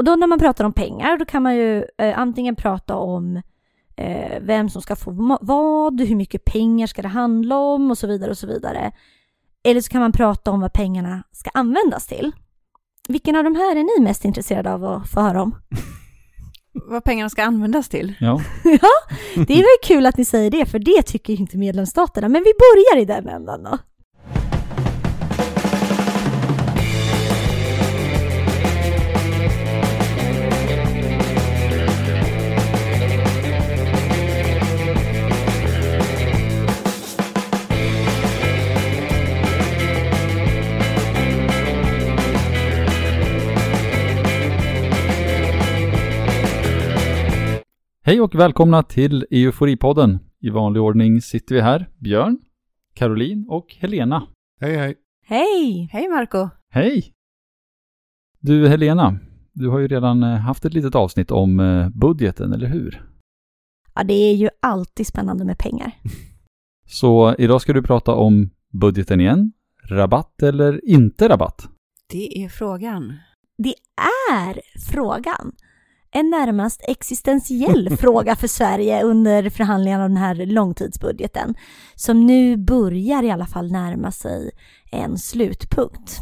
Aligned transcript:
Och 0.00 0.04
då 0.04 0.16
när 0.16 0.26
man 0.26 0.38
pratar 0.38 0.64
om 0.64 0.72
pengar, 0.72 1.18
då 1.18 1.24
kan 1.24 1.42
man 1.42 1.56
ju 1.56 1.84
eh, 1.98 2.18
antingen 2.18 2.56
prata 2.56 2.96
om 2.96 3.42
eh, 3.96 4.40
vem 4.40 4.68
som 4.68 4.82
ska 4.82 4.96
få 4.96 5.38
vad, 5.40 6.00
hur 6.00 6.16
mycket 6.16 6.44
pengar 6.44 6.86
ska 6.86 7.02
det 7.02 7.08
handla 7.08 7.58
om 7.58 7.90
och 7.90 7.98
så 7.98 8.06
vidare 8.06 8.30
och 8.30 8.38
så 8.38 8.46
vidare. 8.46 8.92
Eller 9.64 9.80
så 9.80 9.90
kan 9.90 10.00
man 10.00 10.12
prata 10.12 10.50
om 10.50 10.60
vad 10.60 10.72
pengarna 10.72 11.22
ska 11.32 11.50
användas 11.54 12.06
till. 12.06 12.32
Vilken 13.08 13.36
av 13.36 13.44
de 13.44 13.54
här 13.54 13.76
är 13.76 13.98
ni 13.98 14.04
mest 14.04 14.24
intresserade 14.24 14.72
av 14.72 14.84
att 14.84 15.10
få 15.10 15.20
höra 15.20 15.42
om? 15.42 15.54
vad 16.72 17.04
pengarna 17.04 17.30
ska 17.30 17.42
användas 17.42 17.88
till? 17.88 18.14
Ja. 18.20 18.40
ja, 18.64 19.16
det 19.46 19.52
är 19.52 19.58
väl 19.58 19.96
kul 19.96 20.06
att 20.06 20.16
ni 20.16 20.24
säger 20.24 20.50
det, 20.50 20.66
för 20.66 20.78
det 20.78 21.02
tycker 21.02 21.40
inte 21.40 21.58
medlemsstaterna. 21.58 22.28
Men 22.28 22.42
vi 22.42 22.52
börjar 22.58 23.02
i 23.02 23.04
den 23.04 23.28
ändan 23.28 23.62
då. 23.62 23.78
Hej 48.10 48.20
och 48.20 48.34
välkomna 48.34 48.82
till 48.82 49.26
Euforipodden. 49.30 50.18
I 50.40 50.50
vanlig 50.50 50.82
ordning 50.82 51.20
sitter 51.20 51.54
vi 51.54 51.60
här, 51.60 51.88
Björn, 51.98 52.38
Caroline 52.94 53.46
och 53.48 53.76
Helena. 53.78 54.26
Hej 54.60 54.76
hej. 54.76 54.94
Hej! 55.26 55.88
Hej 55.92 56.08
Marco. 56.08 56.48
Hej! 56.70 57.12
Du 58.40 58.68
Helena, 58.68 59.18
du 59.52 59.68
har 59.68 59.78
ju 59.78 59.88
redan 59.88 60.22
eh, 60.22 60.28
haft 60.28 60.64
ett 60.64 60.74
litet 60.74 60.94
avsnitt 60.94 61.30
om 61.30 61.60
eh, 61.60 61.88
budgeten, 61.88 62.52
eller 62.52 62.66
hur? 62.66 63.06
Ja, 63.94 64.04
det 64.04 64.14
är 64.14 64.34
ju 64.34 64.48
alltid 64.60 65.06
spännande 65.06 65.44
med 65.44 65.58
pengar. 65.58 65.92
Så 66.86 67.34
idag 67.38 67.60
ska 67.60 67.72
du 67.72 67.82
prata 67.82 68.14
om 68.14 68.50
budgeten 68.72 69.20
igen. 69.20 69.52
Rabatt 69.84 70.42
eller 70.42 70.88
inte 70.88 71.28
rabatt? 71.28 71.68
Det 72.08 72.44
är 72.44 72.48
frågan. 72.48 73.14
Det 73.58 73.74
är 74.32 74.60
frågan 74.90 75.52
en 76.12 76.30
närmast 76.30 76.80
existentiell 76.88 77.96
fråga 78.00 78.36
för 78.36 78.48
Sverige 78.48 79.02
under 79.02 79.50
förhandlingarna 79.50 80.04
av 80.04 80.10
den 80.10 80.16
här 80.16 80.34
långtidsbudgeten, 80.34 81.54
som 81.94 82.26
nu 82.26 82.56
börjar 82.56 83.22
i 83.22 83.30
alla 83.30 83.46
fall 83.46 83.72
närma 83.72 84.12
sig 84.12 84.50
en 84.92 85.18
slutpunkt. 85.18 86.20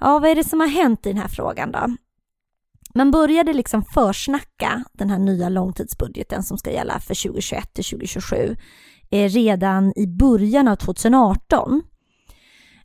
Ja, 0.00 0.18
vad 0.18 0.30
är 0.30 0.34
det 0.34 0.44
som 0.44 0.60
har 0.60 0.66
hänt 0.66 1.06
i 1.06 1.08
den 1.08 1.22
här 1.22 1.28
frågan 1.28 1.72
då? 1.72 1.96
Man 2.94 3.10
började 3.10 3.52
liksom 3.52 3.84
försnacka 3.84 4.84
den 4.92 5.10
här 5.10 5.18
nya 5.18 5.48
långtidsbudgeten 5.48 6.42
som 6.42 6.58
ska 6.58 6.72
gälla 6.72 7.00
för 7.00 7.28
2021 7.28 7.74
till 7.74 7.84
2027 7.84 8.56
eh, 9.10 9.28
redan 9.28 9.92
i 9.96 10.06
början 10.06 10.68
av 10.68 10.76
2018. 10.76 11.82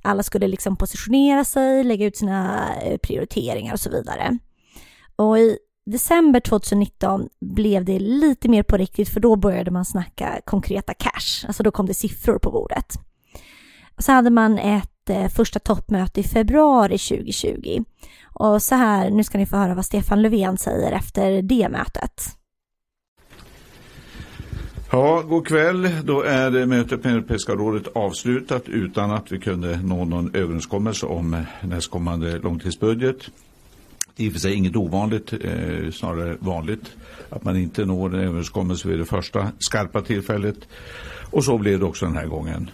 Alla 0.03 0.23
skulle 0.23 0.47
liksom 0.47 0.77
positionera 0.77 1.45
sig, 1.45 1.83
lägga 1.83 2.05
ut 2.05 2.17
sina 2.17 2.69
eh, 2.75 2.97
prioriteringar 2.97 3.73
och 3.73 3.79
så 3.79 3.89
vidare. 3.89 4.37
Och 5.15 5.39
i 5.39 5.57
december 5.85 6.39
2019 6.39 7.29
blev 7.41 7.85
det 7.85 7.99
lite 7.99 8.49
mer 8.49 8.63
på 8.63 8.77
riktigt 8.77 9.09
för 9.09 9.19
då 9.19 9.35
började 9.35 9.71
man 9.71 9.85
snacka 9.85 10.41
konkreta 10.45 10.93
cash, 10.93 11.47
alltså 11.47 11.63
då 11.63 11.71
kom 11.71 11.85
det 11.85 11.93
siffror 11.93 12.39
på 12.39 12.51
bordet. 12.51 12.95
Och 13.95 14.03
så 14.03 14.11
hade 14.11 14.29
man 14.29 14.57
ett 14.57 15.09
eh, 15.09 15.27
första 15.27 15.59
toppmöte 15.59 16.19
i 16.19 16.23
februari 16.23 16.97
2020. 16.97 17.83
Och 18.33 18.61
så 18.61 18.75
här, 18.75 19.09
nu 19.09 19.23
ska 19.23 19.37
ni 19.37 19.45
få 19.45 19.57
höra 19.57 19.75
vad 19.75 19.85
Stefan 19.85 20.21
Löfven 20.21 20.57
säger 20.57 20.91
efter 20.91 21.41
det 21.41 21.69
mötet. 21.69 22.37
Ja, 24.91 25.23
god 25.27 25.47
kväll. 25.47 25.89
Då 26.03 26.21
är 26.21 26.65
mötet 26.65 27.03
med 27.03 27.13
Europeiska 27.13 27.53
rådet 27.53 27.87
avslutat 27.95 28.69
utan 28.69 29.11
att 29.11 29.31
vi 29.31 29.39
kunde 29.39 29.79
nå 29.83 30.05
någon 30.05 30.35
överenskommelse 30.35 31.05
om 31.05 31.43
nästkommande 31.61 32.37
långtidsbudget 32.37 33.17
i 34.15 34.29
och 34.29 34.33
för 34.33 34.39
sig 34.39 34.53
inget 34.53 34.75
ovanligt, 34.75 35.33
eh, 35.33 35.91
snarare 35.91 36.37
vanligt 36.39 36.91
att 37.29 37.43
man 37.43 37.57
inte 37.57 37.85
når 37.85 38.15
en 38.15 38.19
överenskommelse 38.19 38.87
vid 38.87 38.99
det 38.99 39.05
första 39.05 39.51
skarpa 39.59 40.01
tillfället. 40.01 40.57
Och 41.31 41.43
så 41.43 41.57
blev 41.57 41.79
det 41.79 41.85
också 41.85 42.05
den 42.05 42.17
här 42.17 42.27
gången. 42.27 42.69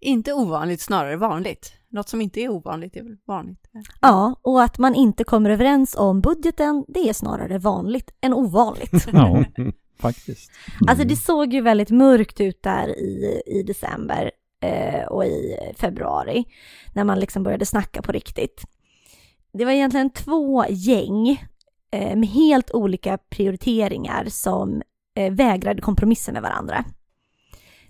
Inte 0.00 0.32
ovanligt, 0.32 0.80
snarare 0.80 1.16
vanligt. 1.16 1.72
Något 1.88 2.08
som 2.08 2.20
inte 2.20 2.40
är 2.40 2.48
ovanligt 2.48 2.96
är 2.96 3.02
väl 3.02 3.16
vanligt? 3.26 3.70
Ja, 4.00 4.40
och 4.42 4.62
att 4.62 4.78
man 4.78 4.94
inte 4.94 5.24
kommer 5.24 5.50
överens 5.50 5.94
om 5.98 6.20
budgeten, 6.20 6.84
det 6.88 7.08
är 7.08 7.12
snarare 7.12 7.58
vanligt 7.58 8.10
än 8.20 8.34
ovanligt. 8.34 9.06
ja, 9.12 9.44
faktiskt. 9.98 10.50
Mm. 10.50 10.88
Alltså 10.88 11.04
det 11.06 11.16
såg 11.16 11.52
ju 11.52 11.60
väldigt 11.60 11.90
mörkt 11.90 12.40
ut 12.40 12.62
där 12.62 12.88
i, 12.88 13.42
i 13.46 13.62
december 13.62 14.30
eh, 14.62 15.04
och 15.04 15.24
i 15.24 15.56
februari, 15.76 16.44
när 16.94 17.04
man 17.04 17.20
liksom 17.20 17.42
började 17.42 17.66
snacka 17.66 18.02
på 18.02 18.12
riktigt 18.12 18.64
det 19.54 19.64
var 19.64 19.72
egentligen 19.72 20.10
två 20.10 20.64
gäng 20.68 21.30
eh, 21.92 22.16
med 22.16 22.28
helt 22.28 22.70
olika 22.70 23.18
prioriteringar 23.18 24.26
som 24.28 24.82
eh, 25.16 25.32
vägrade 25.32 25.82
kompromissa 25.82 26.32
med 26.32 26.42
varandra. 26.42 26.84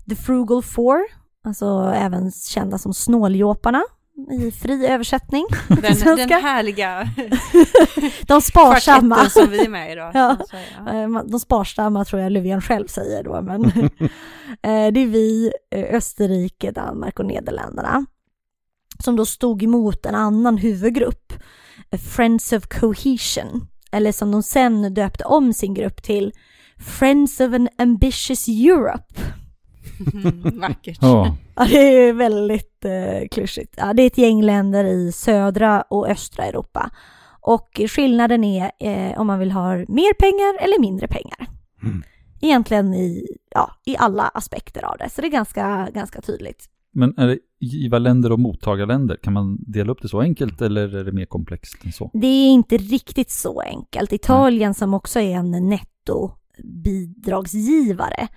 The 0.09 0.15
Frugal 0.15 0.63
Four, 0.63 0.99
alltså 1.43 1.93
även 1.95 2.31
kända 2.31 2.77
som 2.77 2.93
snåljåparna 2.93 3.83
i 4.31 4.51
fri 4.51 4.87
översättning. 4.87 5.45
Den, 5.67 6.17
den 6.17 6.29
härliga 6.29 7.09
de 8.27 8.41
sparsamma. 8.41 9.29
som 9.29 9.49
vi 9.49 9.65
är 9.65 9.69
med 9.69 9.91
idag. 9.91 10.11
Ja. 10.13 10.37
Eh, 10.87 11.23
de 11.25 11.39
sparsamma 11.39 12.05
tror 12.05 12.21
jag 12.21 12.31
Löfven 12.31 12.61
själv 12.61 12.87
säger 12.87 13.23
då, 13.23 13.41
men 13.41 13.65
eh, 14.61 14.93
det 14.93 14.99
är 14.99 15.07
vi, 15.07 15.51
eh, 15.71 15.95
Österrike, 15.95 16.71
Danmark 16.71 17.19
och 17.19 17.25
Nederländerna 17.25 18.05
som 18.99 19.15
då 19.15 19.25
stod 19.25 19.63
emot 19.63 20.05
en 20.05 20.15
annan 20.15 20.57
huvudgrupp, 20.57 21.33
Friends 22.15 22.53
of 22.53 22.67
Cohesion, 22.67 23.67
eller 23.91 24.11
som 24.11 24.31
de 24.31 24.43
sen 24.43 24.93
döpte 24.93 25.23
om 25.25 25.53
sin 25.53 25.73
grupp 25.73 26.03
till 26.03 26.33
Friends 26.77 27.39
of 27.39 27.53
an 27.53 27.69
Ambitious 27.77 28.47
Europe. 28.47 29.13
Mm, 30.13 30.59
vackert. 30.59 30.97
Ja, 31.01 31.37
det 31.55 31.77
är 31.77 32.13
väldigt 32.13 32.85
eh, 32.85 33.27
klyschigt. 33.31 33.73
Ja, 33.77 33.93
det 33.93 34.03
är 34.03 34.07
ett 34.07 34.17
gäng 34.17 34.41
länder 34.41 34.85
i 34.85 35.11
södra 35.11 35.81
och 35.81 36.09
östra 36.09 36.45
Europa. 36.45 36.89
Och 37.41 37.81
skillnaden 37.87 38.43
är 38.43 38.71
eh, 38.79 39.19
om 39.19 39.27
man 39.27 39.39
vill 39.39 39.51
ha 39.51 39.75
mer 39.77 40.13
pengar 40.13 40.63
eller 40.63 40.79
mindre 40.79 41.07
pengar. 41.07 41.47
Mm. 41.83 42.03
Egentligen 42.41 42.93
i, 42.93 43.27
ja, 43.49 43.71
i 43.85 43.97
alla 43.97 44.23
aspekter 44.23 44.85
av 44.85 44.97
det, 44.97 45.09
så 45.09 45.21
det 45.21 45.27
är 45.27 45.31
ganska, 45.31 45.89
ganska 45.93 46.21
tydligt. 46.21 46.65
Men 46.95 47.17
är 47.17 47.27
det 47.27 47.39
givarländer 47.59 48.31
och 48.31 48.39
mottagarländer? 48.39 49.15
Kan 49.15 49.33
man 49.33 49.57
dela 49.67 49.91
upp 49.91 50.01
det 50.01 50.09
så 50.09 50.21
enkelt 50.21 50.61
eller 50.61 50.95
är 50.95 51.03
det 51.03 51.11
mer 51.11 51.25
komplext 51.25 51.85
än 51.85 51.91
så? 51.91 52.11
Det 52.13 52.27
är 52.27 52.53
inte 52.53 52.77
riktigt 52.77 53.31
så 53.31 53.61
enkelt. 53.61 54.13
Italien 54.13 54.73
som 54.73 54.93
också 54.93 55.19
är 55.19 55.35
en 55.35 55.69
nettobidragsgivare 55.69 58.27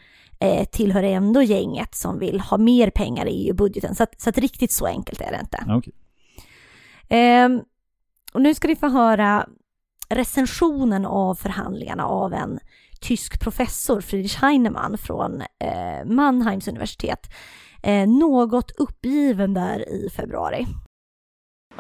eh, 0.41 0.65
tillhör 0.65 1.03
ändå 1.03 1.43
gänget 1.43 1.95
som 1.95 2.19
vill 2.19 2.41
ha 2.41 2.59
mer 2.59 2.91
pengar 2.91 3.27
i 3.27 3.47
EU-budgeten. 3.47 3.95
Så, 3.95 4.03
att, 4.03 4.21
så 4.21 4.31
att 4.31 4.39
riktigt 4.39 4.73
så 4.73 4.87
enkelt 4.87 5.21
är 5.21 5.31
det 5.31 5.41
inte. 5.41 5.65
Okay. 5.75 5.93
Eh, 7.19 7.49
och 8.33 8.43
nu 8.43 8.55
ska 8.55 8.69
ni 8.69 8.77
få 8.77 8.89
höra 8.89 9.49
recensionen 10.09 11.07
av 11.07 11.35
förhandlingarna 11.35 12.07
av 12.07 12.33
en 12.33 12.59
tysk 13.01 13.41
professor, 13.41 14.01
Friedrich 14.01 14.37
Heinemann 14.37 14.99
från 14.99 15.41
eh, 15.41 16.05
Mannheims 16.05 16.69
universitet 16.69 17.31
något 18.07 18.71
uppgiven 18.71 19.55
där 19.55 19.89
i 19.89 20.11
februari. 20.11 20.67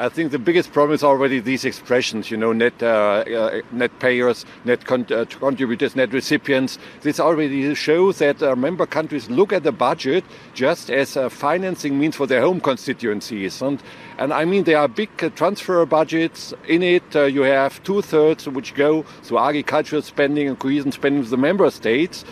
I 0.00 0.08
think 0.08 0.30
the 0.30 0.38
biggest 0.38 0.72
problem 0.72 0.94
is 0.94 1.02
already 1.02 1.40
these 1.40 1.64
expressions, 1.64 2.30
you 2.30 2.36
know, 2.36 2.52
net, 2.52 2.80
uh, 2.80 3.24
uh, 3.26 3.62
net 3.72 3.98
payers, 3.98 4.46
net 4.64 4.84
con 4.84 5.04
uh, 5.10 5.24
contributors, 5.24 5.96
net 5.96 6.12
recipients. 6.12 6.78
This 7.00 7.18
already 7.18 7.74
shows 7.74 8.18
that 8.18 8.40
uh, 8.40 8.54
member 8.54 8.86
countries 8.86 9.28
look 9.28 9.52
at 9.52 9.64
the 9.64 9.72
budget 9.72 10.22
just 10.54 10.88
as 10.88 11.16
a 11.16 11.28
financing 11.28 11.98
means 11.98 12.14
for 12.14 12.28
their 12.28 12.42
home 12.42 12.60
constituencies. 12.60 13.60
And, 13.60 13.82
and 14.18 14.32
I 14.32 14.44
mean, 14.44 14.62
there 14.62 14.78
are 14.78 14.86
big 14.86 15.10
uh, 15.20 15.30
transfer 15.30 15.84
budgets 15.84 16.54
in 16.68 16.84
it. 16.84 17.16
Uh, 17.16 17.24
you 17.24 17.42
have 17.42 17.82
two 17.82 18.00
thirds 18.00 18.46
which 18.48 18.76
go 18.76 19.04
to 19.24 19.38
agricultural 19.40 20.02
spending 20.02 20.46
and 20.46 20.56
cohesion 20.56 20.92
spending 20.92 21.22
of 21.22 21.30
the 21.30 21.36
member 21.36 21.68
states. 21.72 22.24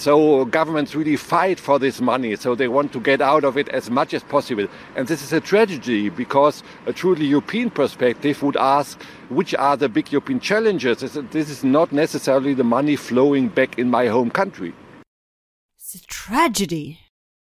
So 0.00 0.44
governments 0.46 0.94
really 0.94 1.16
fight 1.16 1.60
for 1.60 1.78
this 1.78 2.00
money, 2.00 2.36
so 2.36 2.54
they 2.54 2.68
want 2.68 2.92
to 2.92 3.00
get 3.00 3.20
out 3.20 3.44
of 3.44 3.56
it 3.56 3.68
as 3.68 3.90
much 3.90 4.14
as 4.14 4.22
possible. 4.24 4.66
And 4.96 5.06
this 5.06 5.22
is 5.22 5.32
a 5.32 5.40
tragedy 5.40 6.08
because 6.08 6.62
a 6.86 6.92
truly 6.92 7.26
European 7.26 7.70
perspective 7.70 8.42
would 8.42 8.56
ask 8.56 8.98
which 9.28 9.54
are 9.54 9.76
the 9.76 9.88
big 9.88 10.12
European 10.12 10.40
challenges. 10.40 10.98
This 11.30 11.50
is 11.50 11.64
not 11.64 11.92
necessarily 11.92 12.54
the 12.54 12.64
money 12.64 12.96
flowing 12.96 13.48
back 13.48 13.78
in 13.78 13.90
my 13.90 14.08
home 14.08 14.30
country. 14.30 14.72
It's 15.78 15.94
a 15.94 16.06
tragedy. 16.28 16.96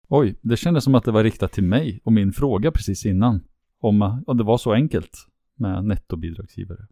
Oj, 0.08 0.34
det 0.42 0.56
kändes 0.56 0.84
som 0.84 0.94
att 0.94 1.04
det 1.04 1.12
var 1.12 1.24
riktat 1.24 1.52
till 1.52 1.64
mig 1.64 2.00
och 2.04 2.12
min 2.12 2.32
fråga 2.32 2.72
precis 2.72 3.06
innan. 3.06 3.44
Om, 3.80 4.22
om 4.26 4.36
det 4.36 4.44
var 4.44 4.58
så 4.58 4.72
enkelt. 4.72 5.12
med 5.56 5.84
nettobidragsgivare. 5.84 6.86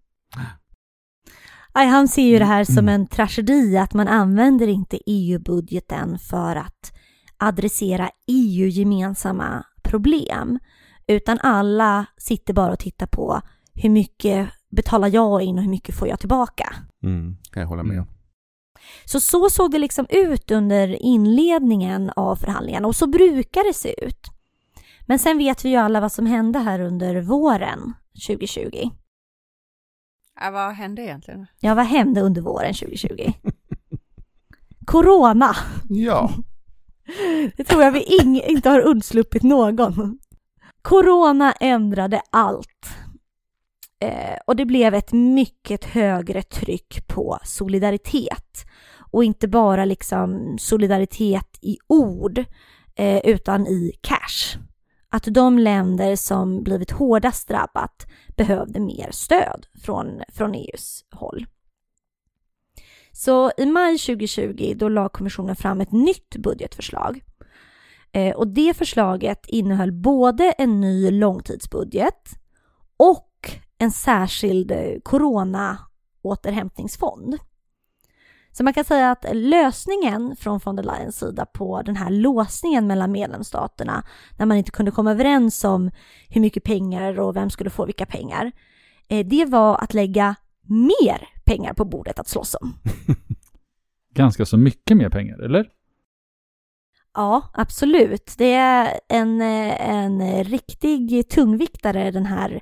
Aj, 1.77 1.87
han 1.87 2.09
ser 2.09 2.23
ju 2.23 2.39
det 2.39 2.45
här 2.45 2.65
som 2.65 2.79
Mm. 2.79 2.89
en 2.95 3.07
tragedi 3.07 3.77
att 3.79 3.95
man 3.95 4.09
använder 4.09 4.67
inte 4.67 4.99
EU-budgeten 5.07 6.19
för 6.19 6.57
att 6.57 6.93
adressera 7.39 8.11
EU-gemensamma 8.27 9.65
problem. 9.83 10.59
Utan 11.07 11.39
alla 11.43 12.07
sitter 12.17 12.55
bara 12.55 12.73
och 12.73 12.79
tittar 12.79 13.07
på 13.07 13.41
hur 13.75 13.91
mycket 13.91 14.49
betalar 14.71 15.09
jag 15.09 15.43
in 15.43 15.57
och 15.57 15.63
hur 15.63 15.71
mycket 15.71 15.95
får 15.95 16.09
jag 16.09 16.21
tillbaka. 16.21 16.75
Mm, 17.03 17.37
kan 17.51 17.61
jag 17.61 17.69
hålla 17.69 17.83
med 17.83 18.01
om. 18.01 18.07
Så 19.05 19.21
så 19.21 19.51
såg 19.51 19.71
det 19.71 19.79
liksom 19.79 20.07
ut 20.11 20.51
under 20.51 21.03
inledningen 21.03 22.11
av 22.17 22.37
förhandlingarna 22.37 22.89
och 22.89 22.97
så 22.97 23.07
brukar 23.07 23.69
det 23.69 23.75
se 23.75 24.05
ut. 24.07 24.27
Men 25.07 25.19
sen 25.19 25.39
vet 25.39 25.65
vi 25.65 25.69
ju 25.69 25.77
alla 25.77 26.01
vad 26.01 26.13
som 26.13 26.27
hände 26.27 26.59
här 26.59 26.81
under 26.81 27.21
våren 27.21 27.93
2020. 28.27 28.91
Ja, 30.41 30.51
vad 30.51 30.73
hände 30.75 31.03
egentligen? 31.03 31.47
Ja, 31.61 31.75
vad 31.75 31.87
hände 31.87 32.21
under 32.21 32.43
våren 32.43 32.75
2020? 32.75 33.33
Corona! 34.87 35.57
Ja, 35.89 36.31
Det 37.57 37.65
tror 37.65 37.83
jag 37.83 37.93
vi 37.93 38.19
ing- 38.23 38.43
inte 38.47 38.71
har 38.71 38.81
undsluppit 38.81 39.43
någon. 39.43 40.19
Corona 40.83 41.53
ändrade 41.53 42.21
allt. 42.31 42.87
Eh, 44.01 44.37
och 44.47 44.57
det 44.57 44.65
blev 44.67 44.95
ett 44.95 45.13
mycket 45.13 45.85
högre 45.85 46.43
tryck 46.43 47.07
på 47.09 47.39
solidaritet. 47.45 48.65
Och 49.11 49.25
inte 49.25 49.49
bara 49.49 49.85
liksom 49.85 50.57
solidaritet 50.61 51.59
i 51.63 51.77
ord, 51.87 52.39
eh, 52.97 53.19
utan 53.25 53.67
i 53.67 53.93
cash. 54.01 54.59
Att 55.15 55.25
de 55.31 55.59
länder 55.59 56.17
som 56.17 56.63
blivit 56.63 56.91
hårdast 56.91 57.49
drabbat 57.49 58.07
behövde 58.37 58.81
mer 58.81 59.09
stöd 59.11 59.67
från, 59.83 60.23
från 60.33 60.55
EUs 60.55 61.05
håll. 61.11 61.47
Så 63.13 63.53
i 63.57 63.67
maj 63.67 63.99
2020 63.99 64.75
då 64.77 64.89
la 64.89 65.09
kommissionen 65.09 65.57
fram 65.57 65.81
ett 65.81 65.93
nytt 65.93 66.37
budgetförslag. 66.37 67.25
Eh, 68.13 68.35
och 68.37 68.49
det 68.49 68.75
förslaget 68.77 69.47
innehöll 69.47 69.93
både 69.93 70.51
en 70.51 70.81
ny 70.81 71.11
långtidsbudget 71.11 72.31
och 72.97 73.51
en 73.79 73.91
särskild 73.91 74.71
eh, 74.71 74.79
coronaåterhämtningsfond. 75.03 75.79
återhämtningsfond. 76.23 77.39
Så 78.57 78.65
man 78.65 78.73
kan 78.73 78.85
säga 78.85 79.11
att 79.11 79.25
lösningen 79.33 80.37
från 80.37 80.61
von 80.65 80.77
der 80.77 80.83
Leyens 80.83 81.19
sida 81.19 81.47
på 81.47 81.83
den 81.83 81.97
här 81.97 82.11
låsningen 82.11 82.87
mellan 82.87 83.13
medlemsstaterna 83.13 84.05
när 84.39 84.47
man 84.47 84.57
inte 84.57 84.71
kunde 84.71 84.91
komma 84.91 85.11
överens 85.11 85.65
om 85.65 85.91
hur 86.29 86.41
mycket 86.41 86.65
pengar 86.65 87.21
och 87.21 87.37
vem 87.37 87.51
skulle 87.51 87.71
få 87.71 87.87
vilka 87.87 88.07
pengar, 88.07 88.53
eh, 89.09 89.27
det 89.27 89.45
var 89.45 89.79
att 89.79 89.95
lägga 89.95 90.35
mer 90.69 91.29
pengar 91.45 91.75
på 91.75 91.85
bordet 91.85 92.19
att 92.19 92.29
slåss 92.29 92.57
om. 92.61 92.75
Ganska 94.15 94.47
så 94.47 94.57
mycket 94.57 94.97
mer 94.97 95.09
pengar, 95.09 95.39
eller? 95.39 95.69
Ja, 97.15 97.51
absolut. 97.55 98.35
Det 98.39 98.53
är 98.55 99.01
en, 99.09 99.41
eh, 99.41 99.91
en 99.91 100.45
riktig 100.45 101.29
tungviktare 101.29 102.11
den 102.11 102.27
här 102.27 102.61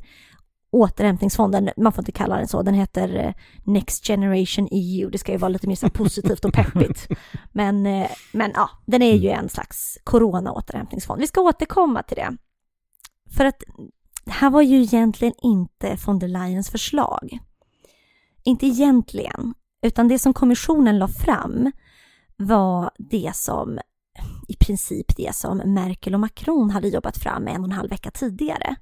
återhämtningsfonden. 0.73 1.71
Man 1.77 1.93
får 1.93 2.03
inte 2.03 2.13
kalla 2.13 2.37
den 2.37 2.49
så. 2.49 2.63
Den 2.63 2.75
heter 2.75 3.17
eh, 3.17 3.35
Next 3.65 4.07
Generation 4.07 4.69
EU. 4.71 5.11
Det 5.11 5.19
ska 5.19 5.33
ju 5.33 5.39
vara 5.39 5.49
lite 5.49 5.69
mer 5.69 5.75
så 5.75 5.91
positivt 5.91 6.45
och 6.45 6.53
peppigt. 6.53 7.09
Men, 7.53 7.87
eh, 7.87 8.11
men 8.33 8.51
ja, 8.55 8.71
den 8.87 9.03
är 9.03 9.15
ju 9.15 9.29
en 9.29 9.49
slags 9.49 9.99
corona-återhämtningsfond. 10.05 11.21
Vi 11.21 11.27
ska 11.27 11.41
återkomma 11.41 12.03
till 12.03 12.17
det. 12.17 12.37
För 13.37 13.45
att 13.45 13.63
det 14.25 14.33
här 14.33 14.51
var 14.51 14.63
ju 14.63 14.83
egentligen 14.83 15.35
inte 15.43 15.97
von 16.07 16.19
der 16.19 16.29
Leyens 16.29 16.71
förslag. 16.71 17.39
Inte 18.45 18.67
egentligen, 18.67 19.55
utan 19.83 20.09
det 20.09 20.19
som 20.19 20.35
kommissionen 20.35 20.99
la 20.99 21.09
fram 21.09 21.73
var 22.37 22.91
det 22.99 23.31
som 23.35 23.79
i 24.49 24.57
princip 24.57 25.17
det 25.17 25.35
som 25.35 25.59
Merkel 25.59 26.15
och 26.15 26.21
Macron 26.21 26.71
hade 26.71 26.89
jobbat 26.89 27.19
fram 27.19 27.49
en 27.49 27.61
och 27.61 27.65
en 27.65 27.73
halv 27.73 27.91
vecka 27.91 28.11
tidigare. 28.11 28.77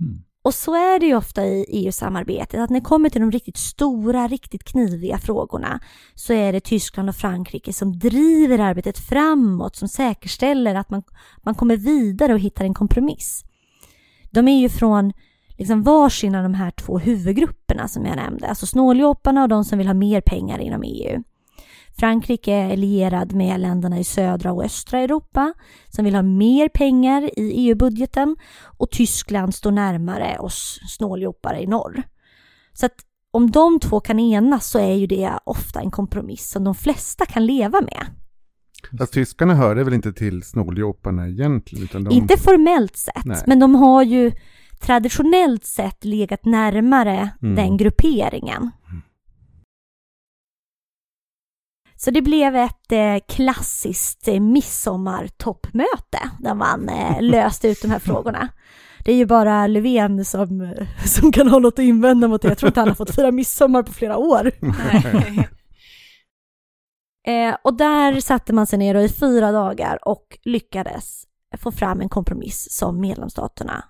Mm. 0.00 0.22
Och 0.44 0.54
så 0.54 0.74
är 0.74 1.00
det 1.00 1.06
ju 1.06 1.16
ofta 1.16 1.46
i 1.46 1.66
EU-samarbetet, 1.68 2.60
att 2.60 2.70
när 2.70 2.80
det 2.80 2.86
kommer 2.86 3.10
till 3.10 3.20
de 3.20 3.30
riktigt 3.30 3.56
stora, 3.56 4.28
riktigt 4.28 4.64
kniviga 4.64 5.18
frågorna 5.18 5.80
så 6.14 6.32
är 6.32 6.52
det 6.52 6.60
Tyskland 6.60 7.08
och 7.08 7.16
Frankrike 7.16 7.72
som 7.72 7.98
driver 7.98 8.58
arbetet 8.58 8.98
framåt, 8.98 9.76
som 9.76 9.88
säkerställer 9.88 10.74
att 10.74 10.90
man, 10.90 11.02
man 11.42 11.54
kommer 11.54 11.76
vidare 11.76 12.32
och 12.32 12.40
hittar 12.40 12.64
en 12.64 12.74
kompromiss. 12.74 13.44
De 14.30 14.48
är 14.48 14.60
ju 14.60 14.68
från 14.68 15.12
liksom 15.58 15.82
varsin 15.82 16.34
av 16.34 16.42
de 16.42 16.54
här 16.54 16.70
två 16.70 16.98
huvudgrupperna 16.98 17.88
som 17.88 18.06
jag 18.06 18.16
nämnde, 18.16 18.48
alltså 18.48 18.66
snåljåparna 18.66 19.42
och 19.42 19.48
de 19.48 19.64
som 19.64 19.78
vill 19.78 19.86
ha 19.86 19.94
mer 19.94 20.20
pengar 20.20 20.58
inom 20.58 20.82
EU. 20.82 21.22
Frankrike 21.98 22.52
är 22.52 22.76
lierad 22.76 23.32
med 23.32 23.60
länderna 23.60 23.98
i 23.98 24.04
södra 24.04 24.52
och 24.52 24.64
östra 24.64 24.98
Europa 25.00 25.54
som 25.88 26.04
vill 26.04 26.14
ha 26.14 26.22
mer 26.22 26.68
pengar 26.68 27.22
i 27.38 27.52
EU-budgeten 27.52 28.36
och 28.78 28.90
Tyskland 28.90 29.54
står 29.54 29.70
närmare 29.70 30.38
oss 30.38 30.80
snåljåpare 30.88 31.62
i 31.62 31.66
norr. 31.66 32.02
Så 32.72 32.86
att 32.86 32.94
om 33.30 33.50
de 33.50 33.80
två 33.80 34.00
kan 34.00 34.20
enas 34.20 34.66
så 34.70 34.78
är 34.78 34.94
ju 34.94 35.06
det 35.06 35.30
ofta 35.44 35.80
en 35.80 35.90
kompromiss 35.90 36.50
som 36.50 36.64
de 36.64 36.74
flesta 36.74 37.26
kan 37.26 37.46
leva 37.46 37.80
med. 37.80 38.06
Fast 38.98 39.12
tyskarna 39.12 39.54
hörde 39.54 39.84
väl 39.84 39.94
inte 39.94 40.12
till 40.12 40.42
snåljåparna 40.42 41.28
egentligen? 41.28 41.84
Utan 41.84 42.04
de... 42.04 42.14
Inte 42.14 42.36
formellt 42.36 42.96
sett, 42.96 43.24
Nej. 43.24 43.42
men 43.46 43.58
de 43.58 43.74
har 43.74 44.02
ju 44.02 44.32
traditionellt 44.80 45.64
sett 45.64 46.04
legat 46.04 46.44
närmare 46.44 47.30
Mm. 47.42 47.54
den 47.54 47.76
grupperingen. 47.76 48.70
Så 52.04 52.10
det 52.10 52.22
blev 52.22 52.56
ett 52.56 52.92
eh, 52.92 53.16
klassiskt 53.28 54.28
eh, 54.28 54.40
midsommartoppmöte 54.40 56.30
där 56.40 56.54
man 56.54 56.88
eh, 56.88 57.16
löste 57.22 57.68
ut 57.68 57.82
de 57.82 57.88
här 57.88 57.98
frågorna. 57.98 58.48
Det 59.04 59.12
är 59.12 59.16
ju 59.16 59.26
bara 59.26 59.66
Löfven 59.66 60.24
som, 60.24 60.60
eh, 60.60 60.86
som 61.04 61.32
kan 61.32 61.48
ha 61.48 61.58
något 61.58 61.74
att 61.74 61.84
invända 61.84 62.28
mot 62.28 62.42
det. 62.42 62.48
Jag 62.48 62.58
tror 62.58 62.68
inte 62.68 62.80
han 62.80 62.88
har 62.88 62.94
fått 62.94 63.14
fira 63.14 63.30
midsommar 63.30 63.82
på 63.82 63.92
flera 63.92 64.16
år. 64.16 64.50
Eh, 67.26 67.56
och 67.62 67.76
där 67.76 68.20
satte 68.20 68.52
man 68.52 68.66
sig 68.66 68.78
ner 68.78 68.94
i 68.94 69.08
fyra 69.08 69.52
dagar 69.52 70.08
och 70.08 70.38
lyckades 70.42 71.24
få 71.58 71.72
fram 71.72 72.00
en 72.00 72.08
kompromiss 72.08 72.66
som 72.70 73.00
medlemsstaterna 73.00 73.84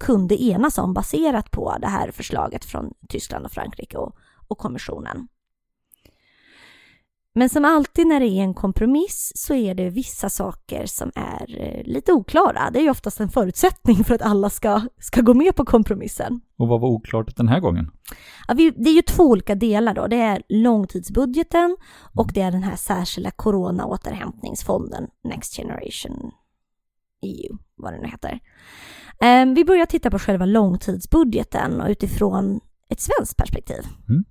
kunde 0.00 0.42
enas 0.42 0.78
om 0.78 0.94
baserat 0.94 1.50
på 1.50 1.76
det 1.80 1.86
här 1.86 2.10
förslaget 2.10 2.64
från 2.64 2.92
Tyskland 3.08 3.44
och 3.44 3.52
Frankrike 3.52 3.98
och, 3.98 4.16
och 4.48 4.58
kommissionen. 4.58 5.28
Men 7.38 7.48
som 7.48 7.64
alltid 7.64 8.06
när 8.06 8.20
det 8.20 8.26
är 8.26 8.42
en 8.42 8.54
kompromiss 8.54 9.32
så 9.34 9.54
är 9.54 9.74
det 9.74 9.90
vissa 9.90 10.30
saker 10.30 10.86
som 10.86 11.12
är 11.14 11.60
eh, 11.60 11.84
lite 11.84 12.12
oklara. 12.12 12.70
Det 12.72 12.78
är 12.78 12.82
ju 12.82 12.90
oftast 12.90 13.20
en 13.20 13.28
förutsättning 13.28 14.04
för 14.04 14.14
att 14.14 14.22
alla 14.22 14.50
ska, 14.50 14.80
ska 14.98 15.20
gå 15.20 15.34
med 15.34 15.56
på 15.56 15.64
kompromissen. 15.64 16.40
Och 16.58 16.68
vad 16.68 16.80
var 16.80 16.88
oklart 16.88 17.36
den 17.36 17.48
här 17.48 17.60
gången? 17.60 17.90
Ja, 18.48 18.54
vi, 18.54 18.70
det 18.70 18.90
är 18.90 18.94
ju 18.94 19.02
två 19.02 19.22
olika 19.22 19.54
delar 19.54 19.94
då. 19.94 20.06
Det 20.06 20.16
är 20.16 20.42
långtidsbudgeten 20.48 21.76
och 22.14 22.30
det 22.34 22.40
är 22.40 22.50
den 22.50 22.62
här 22.62 22.76
särskilda 22.76 23.30
corona-återhämtningsfonden 23.30 25.06
Next 25.24 25.56
Generation 25.56 26.32
EU, 27.22 27.58
vad 27.76 27.92
det 27.92 28.00
nu 28.00 28.08
heter. 28.08 28.40
Ehm, 29.20 29.54
vi 29.54 29.64
börjar 29.64 29.86
titta 29.86 30.10
på 30.10 30.18
själva 30.18 30.46
långtidsbudgeten 30.46 31.80
och 31.80 31.88
utifrån 31.88 32.60
ett 32.88 33.00
svenskt 33.00 33.36
perspektiv. 33.36 33.82
Mm. 34.08 34.24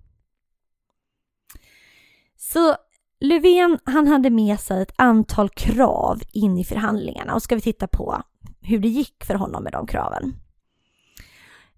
Så 2.38 2.76
Löfven, 3.25 3.79
han 3.84 4.08
hade 4.08 4.29
med 4.29 4.60
sig 4.60 4.82
ett 4.82 4.94
antal 4.96 5.50
krav 5.50 6.22
in 6.32 6.58
i 6.58 6.63
förhandlingarna 6.63 7.36
och 7.36 7.44
ska 7.44 7.55
vi 7.55 7.62
titta 7.62 7.88
på 7.88 8.22
hur 8.62 8.79
det 8.79 8.88
gick 8.88 9.24
för 9.24 9.36
honom 9.36 9.63
med 9.63 9.74
de 9.74 9.88
kraven. 9.88 10.36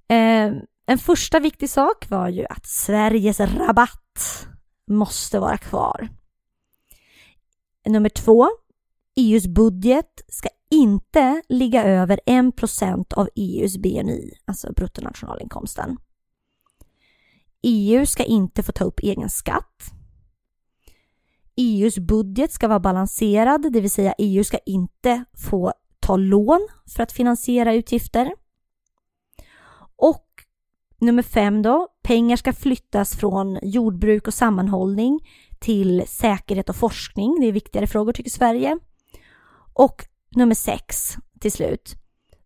Eh, 0.07 0.53
en 0.85 0.97
första 0.97 1.39
viktig 1.39 1.69
sak 1.69 2.09
var 2.09 2.27
ju 2.27 2.45
att 2.45 2.65
Sveriges 2.65 3.39
rabatt 3.39 4.47
måste 4.91 5.39
vara 5.39 5.57
kvar. 5.57 6.09
Nummer 7.85 8.09
två, 8.09 8.47
EUs 9.15 9.47
budget 9.47 10.21
ska 10.27 10.49
inte 10.71 11.41
ligga 11.49 11.83
över 11.83 12.19
1% 12.25 13.13
av 13.13 13.29
EUs 13.35 13.77
BNI, 13.77 14.33
alltså 14.45 14.73
bruttonationalinkomsten. 14.73 15.97
EU 17.63 18.05
ska 18.05 18.23
inte 18.23 18.63
få 18.63 18.71
ta 18.71 18.83
upp 18.83 18.99
egen 18.99 19.29
skatt. 19.29 19.96
EUs 21.57 21.97
budget 21.97 22.51
ska 22.51 22.67
vara 22.67 22.79
balanserad, 22.79 23.73
det 23.73 23.81
vill 23.81 23.91
säga 23.91 24.13
EU 24.17 24.43
ska 24.43 24.57
inte 24.65 25.23
få 25.33 25.73
ta 25.99 26.17
lån 26.17 26.67
för 26.95 27.03
att 27.03 27.11
finansiera 27.11 27.73
utgifter. 27.73 28.33
Och 29.95 30.27
nummer 30.97 31.23
fem 31.23 31.61
då, 31.61 31.87
pengar 32.03 32.35
ska 32.35 32.53
flyttas 32.53 33.15
från 33.15 33.59
jordbruk 33.61 34.27
och 34.27 34.33
sammanhållning 34.33 35.19
till 35.59 36.03
säkerhet 36.07 36.69
och 36.69 36.75
forskning. 36.75 37.39
Det 37.39 37.47
är 37.47 37.51
viktigare 37.51 37.87
frågor 37.87 38.13
tycker 38.13 38.29
Sverige. 38.29 38.79
Och 39.73 40.05
nummer 40.35 40.55
sex 40.55 41.15
till 41.39 41.51
slut, 41.51 41.95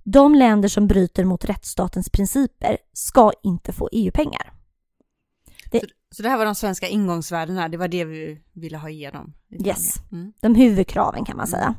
De 0.04 0.36
länder 0.36 0.70
som 0.70 0.88
bryter 0.88 1.26
mot 1.26 1.46
rättsstatens 1.46 2.10
principer 2.10 2.78
ska 2.94 3.32
inte 3.44 3.74
få 3.74 3.90
EU-pengar. 3.92 4.54
Det 5.72 5.82
så 6.12 6.24
det 6.24 6.30
här 6.30 6.38
var 6.38 6.46
de 6.46 6.56
svenska 6.56 6.88
ingångsvärdena, 6.88 7.70
det 7.70 7.78
var 7.78 7.88
det 7.88 8.06
vi 8.06 8.42
ville 8.54 8.78
ha 8.78 8.90
igenom? 8.90 9.34
Yes. 9.66 9.96
Mm. 10.12 10.34
De 10.42 10.56
huvudkraven 10.56 11.26
kan 11.26 11.38
man 11.38 11.48
säga. 11.48 11.76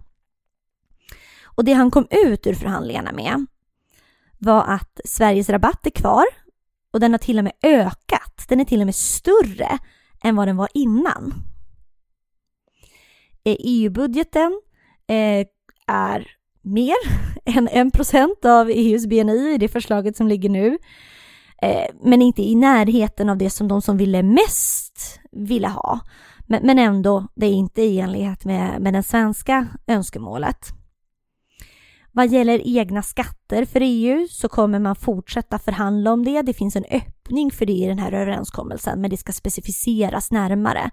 Och 1.45 1.65
det 1.65 1.73
han 1.73 1.91
kom 1.91 2.07
ut 2.11 2.47
ur 2.47 2.55
förhandlingarna 2.55 3.13
med 3.13 3.47
var 4.39 4.65
att 4.65 5.01
Sveriges 5.05 5.49
rabatt 5.49 5.87
är 5.87 5.91
kvar 5.91 6.25
och 6.93 7.01
den 7.01 7.13
har 7.13 7.19
till 7.19 7.39
och 7.39 7.45
med 7.45 7.53
ökat. 7.63 8.45
Den 8.49 8.61
är 8.61 8.65
till 8.65 8.81
och 8.81 8.87
med 8.87 8.95
större 8.95 9.79
än 10.23 10.37
vad 10.37 10.49
den 10.49 10.57
var 10.57 10.69
innan. 10.75 11.35
Eh, 13.45 13.57
EU-budgeten 13.59 14.61
eh, 15.07 15.47
är 15.87 16.27
mer 16.63 16.97
än 17.45 17.69
1% 17.69 18.47
av 18.47 18.71
EUs 18.71 19.07
BNI 19.07 19.55
i 19.55 19.59
det 19.59 19.69
förslaget 19.69 20.17
som 20.17 20.29
ligger 20.29 20.49
nu. 20.49 20.79
Eh, 21.63 21.87
men 22.01 22.23
inte 22.23 22.43
i 22.43 22.55
närheten 22.55 23.29
av 23.29 23.37
det 23.37 23.51
som 23.51 23.69
de 23.69 23.83
som 23.83 23.97
ville 23.97 24.23
mest 24.23 25.21
ville 25.33 25.69
ha. 25.69 26.01
Men, 26.47 26.67
men 26.67 26.79
ändå, 26.79 27.27
det 27.35 27.47
är 27.47 27.53
inte 27.53 27.83
i 27.83 28.01
enlighet 28.01 28.45
med, 28.45 28.81
med 28.81 28.95
det 28.95 29.03
svenska 29.03 29.67
önskemålet. 29.87 30.69
Vad 32.13 32.29
gäller 32.29 32.61
egna 32.65 33.03
skatter 33.03 33.65
för 33.65 33.81
EU 33.83 34.29
så 34.31 34.49
kommer 34.49 34.79
man 34.79 34.97
fortsätta 34.97 35.59
förhandla 35.59 36.13
om 36.13 36.25
det. 36.25 36.43
Det 36.43 36.53
finns 36.53 36.77
en 36.77 36.85
öppning 36.91 37.51
för 37.51 37.67
det 37.67 37.73
i 37.73 37.87
den 37.87 37.99
här 37.99 38.13
överenskommelsen, 38.13 39.01
men 39.01 39.11
det 39.11 39.17
ska 39.17 39.33
specificeras 39.33 40.31
närmare 40.31 40.91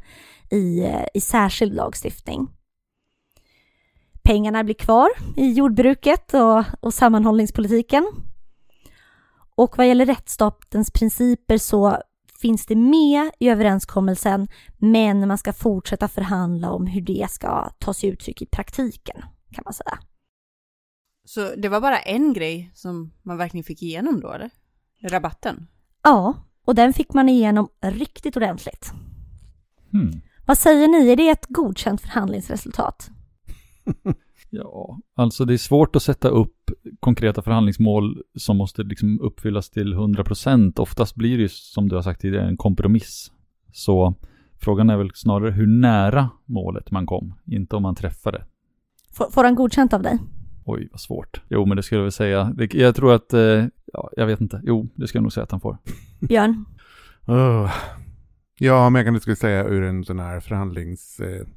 i, 0.52 0.88
i 1.14 1.22
särskild 1.22 1.74
lagstiftning. 1.74 2.48
Pengarna 4.24 4.64
blir 4.64 4.76
kvar 4.76 5.10
i 5.38 5.52
jordbruket 5.52 6.34
och, 6.34 6.64
och 6.80 6.94
sammanhållningspolitiken. 6.94 8.29
Och 9.60 9.78
vad 9.78 9.88
gäller 9.88 10.06
rättsstatens 10.06 10.92
principer 10.92 11.58
så 11.58 12.02
finns 12.42 12.66
det 12.66 12.76
med 12.76 13.32
i 13.40 13.50
överenskommelsen, 13.50 14.48
men 14.78 15.28
man 15.28 15.38
ska 15.38 15.54
fortsätta 15.54 16.08
förhandla 16.08 16.72
om 16.72 16.88
hur 16.88 17.02
det 17.02 17.28
ska 17.30 17.70
ta 17.80 17.94
sig 17.94 18.10
uttryck 18.10 18.42
i 18.42 18.46
praktiken, 18.46 19.24
kan 19.52 19.62
man 19.66 19.74
säga. 19.74 20.00
Så 21.26 21.56
det 21.58 21.70
var 21.70 21.82
bara 21.82 22.00
en 22.00 22.34
grej 22.34 22.72
som 22.74 23.14
man 23.24 23.38
verkligen 23.38 23.64
fick 23.64 23.82
igenom 23.82 24.20
då, 24.20 24.32
eller? 24.32 24.50
Rabatten? 25.02 25.68
Ja, 26.04 26.34
och 26.66 26.76
den 26.76 26.94
fick 26.94 27.14
man 27.14 27.30
igenom 27.30 27.70
riktigt 27.82 28.38
ordentligt. 28.38 28.92
Hmm. 29.92 30.22
Vad 30.46 30.58
säger 30.58 30.88
ni, 30.88 31.12
är 31.12 31.16
det 31.16 31.30
ett 31.30 31.46
godkänt 31.50 32.02
förhandlingsresultat? 32.02 33.10
Ja, 34.50 35.00
alltså 35.16 35.46
det 35.46 35.54
är 35.54 35.58
svårt 35.58 35.96
att 35.96 36.04
sätta 36.04 36.28
upp 36.28 36.56
konkreta 37.10 37.42
förhandlingsmål 37.42 38.24
som 38.36 38.58
måste 38.58 38.84
liksom 38.84 39.22
uppfyllas 39.22 39.70
till 39.70 39.94
100%. 39.94 40.80
Oftast 40.80 41.16
blir 41.16 41.38
det 41.38 41.42
ju, 41.42 41.50
som 41.50 41.90
du 41.90 41.96
har 41.96 42.02
sagt 42.02 42.22
tidigare, 42.22 42.48
en 42.48 42.58
kompromiss. 42.58 43.32
Så 43.72 44.16
frågan 44.58 44.90
är 44.90 44.98
väl 44.98 45.12
snarare 45.14 45.52
hur 45.52 45.68
nära 45.68 46.30
målet 46.46 46.92
man 46.92 47.06
kom, 47.06 47.34
inte 47.46 47.76
om 47.76 47.84
man 47.84 47.96
träffade. 47.96 48.44
Får, 49.12 49.32
får 49.32 49.44
han 49.44 49.56
godkänt 49.56 49.94
av 49.94 50.02
dig? 50.02 50.18
Oj, 50.66 50.88
vad 50.92 51.00
svårt. 51.00 51.42
Jo, 51.50 51.66
men 51.66 51.78
det 51.78 51.84
skulle 51.84 52.00
jag 52.00 52.04
väl 52.04 52.12
säga. 52.12 52.54
Jag 52.72 52.96
tror 52.96 53.14
att, 53.14 53.34
eh, 53.34 53.66
ja, 53.94 54.10
jag 54.16 54.26
vet 54.26 54.42
inte. 54.42 54.62
Jo, 54.64 54.88
det 54.96 55.08
ska 55.08 55.18
jag 55.18 55.24
nog 55.24 55.34
säga 55.34 55.44
att 55.44 55.52
han 55.52 55.62
får. 55.62 55.78
Björn? 56.20 56.66
Åh. 57.28 57.72
Ja, 58.60 58.90
men 58.90 59.00
jag 59.00 59.14
kan 59.14 59.22
skulle 59.22 59.36
säga 59.36 59.64
ur 59.64 59.84
en 59.84 60.04
sån 60.04 60.20
här 60.20 60.40
förhandlingsperspektiv 60.40 61.42
eh, 61.42 61.48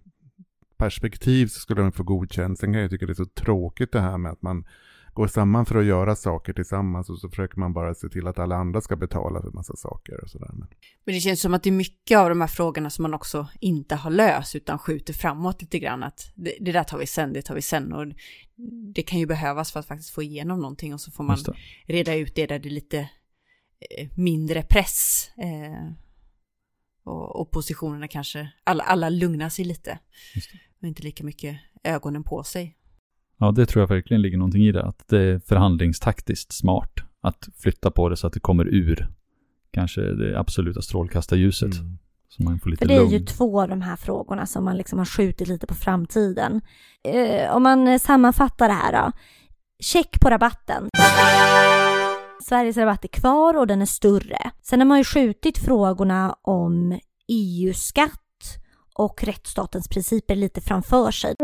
perspektiv 0.79 1.47
så 1.47 1.61
skulle 1.61 1.83
de 1.83 1.93
få 1.93 2.03
godkänt. 2.03 2.59
Sen 2.59 2.73
kan 2.73 2.83
jag 2.83 2.91
tycka 2.91 3.07
det 3.07 3.13
är 3.13 3.25
så 3.25 3.27
tråkigt 3.27 3.93
det 3.93 4.01
här 4.01 4.19
med 4.19 4.33
att 4.33 4.43
man 4.43 4.65
går 5.14 5.26
samman 5.26 5.66
för 5.66 5.76
att 5.76 5.85
göra 5.85 6.16
saker 6.16 6.52
tillsammans 6.52 7.11
och 7.11 7.19
så 7.19 7.28
försöker 7.28 7.59
man 7.59 7.73
bara 7.73 7.95
se 7.95 8.09
till 8.09 8.26
att 8.26 8.38
alla 8.38 8.57
andra 8.57 8.81
ska 8.81 8.97
betala 8.97 9.42
för 9.42 9.50
massa 9.50 9.76
saker 9.76 10.23
och 10.25 10.31
sådär. 10.31 10.50
Men... 10.52 10.69
Det 11.04 11.21
känns 11.21 11.40
som 11.40 11.54
att 11.54 11.62
det 11.62 11.71
är 11.71 11.73
mycket 11.73 12.19
av 12.19 12.28
de 12.28 12.40
här 12.40 12.49
frågorna 12.49 12.90
som 12.90 13.02
man 13.02 13.14
också 13.14 13.49
inte 13.61 13.95
har 13.95 14.11
löst 14.11 14.57
utan 14.57 14.78
skjuter 14.78 15.12
framåt 15.12 15.62
lite 15.62 15.78
grann. 15.78 16.02
Att 16.02 16.33
det, 16.35 16.57
det 16.61 16.73
där 16.73 16.85
tar 16.85 16.99
vi 16.99 17.07
sen, 17.07 17.33
det 17.33 17.42
tar 17.42 17.54
vi 17.54 17.62
sen. 17.62 17.92
Och 17.92 18.07
det 18.95 19.02
kan 19.02 19.19
ju 19.19 19.26
behövas 19.26 19.73
för 19.73 19.81
att 19.81 19.87
faktiskt 19.87 20.11
få 20.11 20.23
igenom 20.23 20.61
någonting 20.61 20.95
och 20.95 21.00
så 21.00 21.11
får 21.11 21.25
man 21.25 21.38
reda 21.87 22.14
ut 22.14 22.35
det 22.35 22.47
där 22.47 22.59
det 22.59 22.69
är 22.69 22.71
lite 22.71 22.99
eh, 22.99 24.09
mindre 24.16 24.62
press. 24.62 25.31
Eh, 25.37 25.92
och, 27.04 27.40
och 27.40 27.50
positionerna 27.50 28.09
kanske, 28.09 28.52
alla, 28.64 28.85
alla 28.85 29.09
lugnar 29.09 29.49
sig 29.49 29.64
lite. 29.64 29.99
Just 30.35 30.52
det. 30.52 30.59
Och 30.81 30.88
inte 30.88 31.02
lika 31.02 31.25
mycket 31.25 31.59
ögonen 31.85 32.25
på 32.25 32.42
sig. 32.45 32.76
Ja, 33.43 33.51
det 33.51 33.67
tror 33.67 33.83
jag 33.83 33.89
verkligen 33.89 34.23
ligger 34.23 34.39
någonting 34.39 34.63
i 34.63 34.73
det. 34.73 34.83
Att 34.83 35.09
det 35.09 35.19
är 35.19 35.39
förhandlingstaktiskt 35.39 36.53
smart 36.53 37.01
att 37.23 37.49
flytta 37.59 37.91
på 37.91 38.09
det 38.09 38.17
så 38.17 38.27
att 38.27 38.33
det 38.33 38.41
kommer 38.41 38.65
ur 38.65 39.09
kanske 39.71 40.01
det 40.01 40.39
absoluta 40.39 40.83
strålkastarljuset. 40.83 41.75
Mm. 41.75 41.99
Så 42.29 42.43
man 42.43 42.59
får 42.59 42.71
lite 42.71 42.85
För 42.85 42.89
det 42.89 42.95
är 42.95 43.01
lugn. 43.01 43.13
ju 43.13 43.19
två 43.19 43.63
av 43.63 43.69
de 43.69 43.83
här 43.83 43.97
frågorna 43.97 44.47
som 44.47 44.65
man 44.65 44.77
liksom 44.77 44.99
har 44.99 45.07
skjutit 45.07 45.49
lite 45.49 45.67
på 45.67 45.75
framtiden. 45.75 46.61
Eh, 47.05 47.57
om 47.57 47.63
man 47.63 47.99
sammanfattar 47.99 48.69
det 48.69 48.75
här 48.75 48.93
då. 48.93 49.13
Check 49.81 50.21
på 50.21 50.31
rabatten. 50.31 50.89
Sveriges 52.43 52.77
rabatt 52.77 53.05
är 53.05 53.09
kvar 53.09 53.57
och 53.57 53.67
den 53.67 53.83
är 53.83 53.87
större. 53.87 54.51
Sen 54.63 54.81
har 54.81 54.87
man 54.87 54.99
ju 54.99 55.05
skjutit 55.05 55.59
frågorna 55.59 56.37
om 56.43 56.99
EU-skatt 57.29 58.19
och 58.95 59.25
rättsstatens 59.25 59.89
principer 59.89 60.37
lite 60.37 60.61
framför 60.61 61.11
sig. 61.11 61.35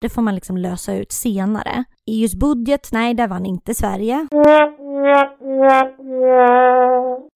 Det 0.00 0.08
får 0.08 0.22
man 0.22 0.34
liksom 0.34 0.56
lösa 0.56 0.94
ut 0.94 1.12
senare. 1.12 1.84
EUs 2.06 2.34
budget, 2.34 2.88
nej, 2.92 3.14
där 3.14 3.28
vann 3.28 3.46
inte 3.46 3.74
Sverige. 3.74 4.26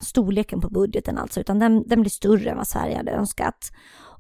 Storleken 0.05 0.61
på 0.61 0.69
budgeten 0.69 1.19
alltså, 1.19 1.41
utan 1.41 1.59
den, 1.59 1.89
den 1.89 2.01
blir 2.01 2.11
större 2.11 2.51
än 2.51 2.57
vad 2.57 2.67
Sverige 2.67 2.97
hade 2.97 3.11
önskat. 3.13 3.71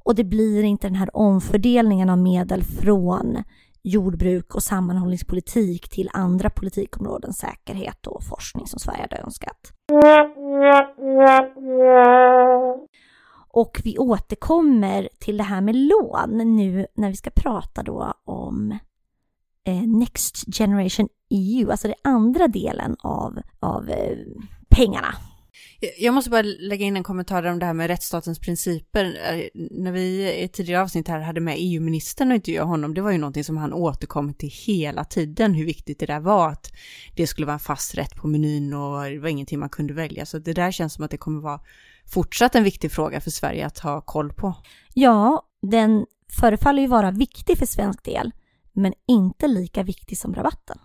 Och 0.04 0.14
det 0.14 0.25
blir 0.25 0.62
inte 0.62 0.87
den 0.87 0.95
här 0.95 1.16
omfördelningen 1.16 2.11
av 2.11 2.19
medel 2.19 2.62
från 2.62 3.42
jordbruk 3.83 4.54
och 4.54 4.62
sammanhållningspolitik 4.62 5.88
till 5.88 6.11
andra 6.12 6.50
politikområden, 6.50 7.33
säkerhet 7.33 8.07
och 8.07 8.23
forskning 8.25 8.66
som 8.66 8.78
Sverige 8.78 9.00
hade 9.00 9.23
önskat. 9.23 9.73
Och 13.53 13.81
vi 13.85 13.99
återkommer 13.99 15.09
till 15.19 15.37
det 15.37 15.43
här 15.43 15.61
med 15.61 15.77
lån 15.77 16.57
nu 16.57 16.87
när 16.95 17.09
vi 17.11 17.17
ska 17.17 17.31
prata 17.31 17.83
då 17.83 18.15
om 18.25 18.79
eh, 19.67 19.83
Next 19.83 20.57
Generation 20.57 21.09
EU, 21.31 21.71
alltså 21.71 21.89
den 21.89 21.97
andra 22.05 22.49
delen 22.49 22.97
av, 23.01 23.39
av 23.61 23.91
eh, 23.91 24.19
pengarna. 24.69 25.15
Jag- 25.99 26.15
måste 26.15 26.31
bara 26.31 26.43
lägga 26.43 26.87
in 26.87 26.97
en 26.97 27.03
kommentar 27.03 27.43
om 27.47 27.59
det 27.59 27.67
här 27.67 27.73
med 27.73 27.87
rättsstatens 27.87 28.39
principer. 28.39 29.05
Eh, 29.05 29.61
när 29.71 29.93
vi 29.93 30.01
i 30.01 30.45
ett 30.45 30.53
tidigare 30.53 30.83
avsnitt 30.83 31.09
här 31.09 31.21
hade 31.21 31.41
med 31.41 31.57
EU-ministern 31.59 32.31
och 32.31 32.35
intervjuade 32.35 32.69
honom, 32.69 32.95
det 32.95 33.01
var 33.01 33.11
ju 33.11 33.19
någonting 33.19 33.45
som 33.45 33.57
han 33.57 33.73
återkom 33.73 34.35
till 34.35 34.51
hela 34.67 35.05
tiden, 35.05 35.55
hur 35.55 35.65
viktigt 35.67 35.99
det 35.99 36.07
där 36.07 36.21
var, 36.21 36.49
att 36.49 36.73
det 37.17 37.27
skulle 37.27 37.47
vara 37.47 37.55
en 37.55 37.61
fast 37.61 37.95
rätt 37.95 38.15
på 38.17 38.29
menyn 38.29 38.75
och 38.75 39.05
det 39.05 39.19
var 39.19 39.29
ingenting 39.29 39.59
man 39.59 39.69
kunde 39.69 39.95
välja. 39.95 40.27
Så 40.27 40.39
det 40.39 40.53
där 40.53 40.71
känns 40.71 40.95
som 40.95 41.05
att 41.05 41.11
det 41.11 41.17
kommer 41.17 41.41
vara 41.41 41.61
fortsatt 42.07 42.55
en 42.55 42.65
viktig 42.65 42.93
fråga 42.93 43.21
för 43.21 43.31
Sverige 43.31 43.67
att 43.67 43.79
ha 43.79 44.01
koll 44.01 44.33
på. 44.33 44.55
Ja, 44.95 45.49
den 45.63 46.07
förefaller 46.41 46.83
ju 46.83 46.89
vara 46.89 47.11
viktig 47.11 47.59
för 47.59 47.67
svensk 47.67 48.05
del, 48.05 48.33
men 48.73 48.93
inte 49.09 49.49
lika 49.49 49.83
viktig 49.83 50.19
som 50.19 50.35
rabatten. 50.35 50.79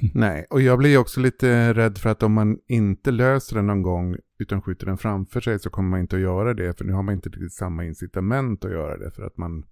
Nej, 0.14 0.46
och 0.50 0.60
jag 0.60 0.78
blir 0.78 0.98
också 0.98 1.20
lite 1.20 1.74
rädd 1.74 1.98
för 1.98 2.10
att 2.10 2.22
om 2.22 2.32
man 2.32 2.58
inte 2.66 3.10
löser 3.10 3.56
den 3.56 3.66
någon 3.66 3.82
gång 3.82 4.16
utan 4.38 4.62
skjuter 4.62 4.86
den 4.86 4.98
framför 4.98 5.40
sig 5.40 5.58
så 5.58 5.70
kommer 5.70 5.90
man 5.90 6.00
inte 6.00 6.16
att 6.16 6.22
göra 6.22 6.54
det. 6.54 6.78
För 6.78 6.84
nu 6.84 6.92
har 6.92 7.02
man 7.02 7.14
inte 7.14 7.28
riktigt 7.28 7.52
samma 7.52 7.84
incitament 7.84 8.64
att 8.64 8.70
göra 8.70 8.96
det. 8.96 9.10
För 9.10 9.22
att 9.22 9.36
man, 9.36 9.64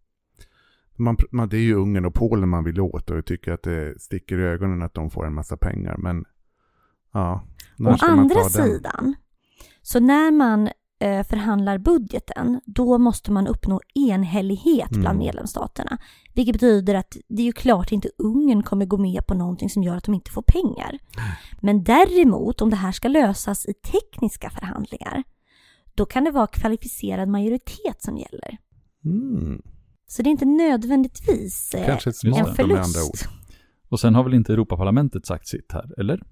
man, 0.97 1.17
man 1.31 1.49
det 1.49 1.57
är 1.57 1.61
ju 1.61 1.75
Ungern 1.75 2.05
och 2.05 2.15
Polen 2.15 2.49
man 2.49 2.65
vill 2.65 2.81
åt 2.81 3.11
och 3.11 3.27
tycker 3.27 3.53
att 3.53 3.63
det 3.63 4.01
sticker 4.01 4.39
i 4.39 4.43
ögonen 4.43 4.83
att 4.83 4.95
de 4.95 5.11
får 5.11 5.27
en 5.27 5.35
massa 5.35 5.57
pengar. 5.57 5.97
Men 5.97 6.25
ja, 7.13 7.45
Å 7.79 7.97
andra 8.01 8.45
sidan, 8.45 9.15
så 9.87 10.01
när 10.01 10.31
man 10.31 10.69
eh, 11.01 11.27
förhandlar 11.27 11.79
budgeten, 11.79 12.61
då 12.65 12.99
måste 12.99 13.33
man 13.33 13.47
uppnå 13.47 13.81
enhällighet 13.95 14.91
bland 14.91 15.07
Mm. 15.07 15.19
medlemsstaterna. 15.19 15.99
Vilket 16.35 16.53
betyder 16.53 16.95
att 16.95 17.17
det 17.29 17.43
är 17.43 17.47
ju 17.47 17.53
klart 17.53 17.93
inte 17.93 18.09
Ungern 18.19 18.63
kommer 18.63 18.87
gå 18.87 18.97
med 18.97 19.27
på 19.27 19.35
någonting 19.35 19.71
som 19.71 19.83
gör 19.83 19.97
att 19.97 20.05
de 20.05 20.15
inte 20.15 20.31
får 20.31 20.43
pengar. 20.43 20.99
Men 21.61 21.85
däremot, 21.85 22.61
om 22.61 22.71
det 22.71 22.77
här 22.77 22.93
ska 22.93 23.09
lösas 23.09 23.67
i 23.67 23.75
tekniska 23.75 24.51
förhandlingar, 24.51 25.23
då 25.95 26.07
kan 26.07 26.25
det 26.25 26.31
vara 26.31 26.47
kvalificerad 26.47 27.29
majoritet 27.29 28.03
som 28.03 28.17
gäller. 28.17 28.59
Mm. 29.05 29.63
Så 30.07 30.23
det 30.23 30.29
är 30.29 30.31
inte 30.31 30.45
nödvändigtvis 30.45 31.75
eh, 31.75 31.87
Kanske 31.87 32.11
ett 32.11 32.25
en 32.25 32.55
förlust. 32.55 33.29
Och 33.89 34.01
sen 34.01 34.15
har 34.15 34.25
väl 34.25 34.35
inte 34.35 34.53
Europaparlamentet 34.53 35.27
sagt 35.27 35.49
sitt 35.49 35.73
här, 35.73 36.01
eller? 36.01 36.23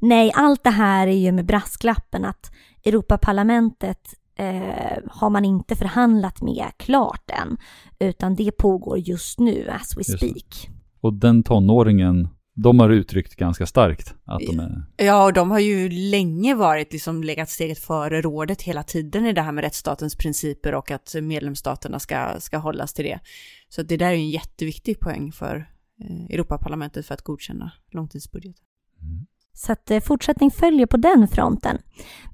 Nej, 0.00 0.32
allt 0.34 0.64
det 0.64 0.70
här 0.70 1.06
är 1.06 1.16
ju 1.16 1.32
med 1.32 1.46
brasklappen 1.46 2.24
att 2.24 2.52
Europaparlamentet 2.84 4.14
eh, 4.38 4.98
har 5.10 5.30
man 5.30 5.44
inte 5.44 5.76
förhandlat 5.76 6.42
med 6.42 6.66
klart 6.76 7.30
än, 7.30 7.56
utan 7.98 8.34
det 8.34 8.52
pågår 8.52 8.98
just 8.98 9.38
nu 9.38 9.68
as 9.70 9.96
we 9.96 10.00
Just 10.00 10.16
speak. 10.18 10.68
Och 11.00 11.14
den 11.14 11.42
tonåringen, 11.42 12.28
de 12.54 12.80
har 12.80 12.90
uttryckt 12.90 13.34
ganska 13.34 13.66
starkt 13.66 14.14
att 14.24 14.40
de 14.40 14.60
är... 14.60 14.82
Ja, 14.96 15.24
och 15.24 15.32
de 15.32 15.50
har 15.50 15.58
ju 15.58 15.88
länge 15.88 16.54
varit 16.54 16.92
liksom 16.92 17.24
legat 17.24 17.50
steget 17.50 17.78
före 17.78 18.22
rådet 18.22 18.62
hela 18.62 18.82
tiden 18.82 19.26
i 19.26 19.32
det 19.32 19.42
här 19.42 19.52
med 19.52 19.64
rättsstatens 19.64 20.16
principer 20.16 20.74
och 20.74 20.90
att 20.90 21.14
medlemsstaterna 21.22 21.98
ska, 21.98 22.40
ska 22.40 22.58
hållas 22.58 22.92
till 22.92 23.04
det. 23.04 23.20
Så 23.68 23.82
det 23.82 23.96
där 23.96 24.06
är 24.06 24.12
ju 24.12 24.18
en 24.18 24.30
jätteviktig 24.30 25.00
poäng 25.00 25.32
för 25.32 25.70
eh, 26.04 26.24
Europaparlamentet 26.34 27.06
för 27.06 27.14
att 27.14 27.22
godkänna 27.22 27.72
långtidsbudgeten. 27.92 28.64
Mm. 29.02 29.26
Så 29.58 29.72
att 29.72 29.90
eh, 29.90 30.00
fortsättning 30.00 30.50
följer 30.50 30.86
på 30.86 30.96
den 30.96 31.28
fronten. 31.28 31.78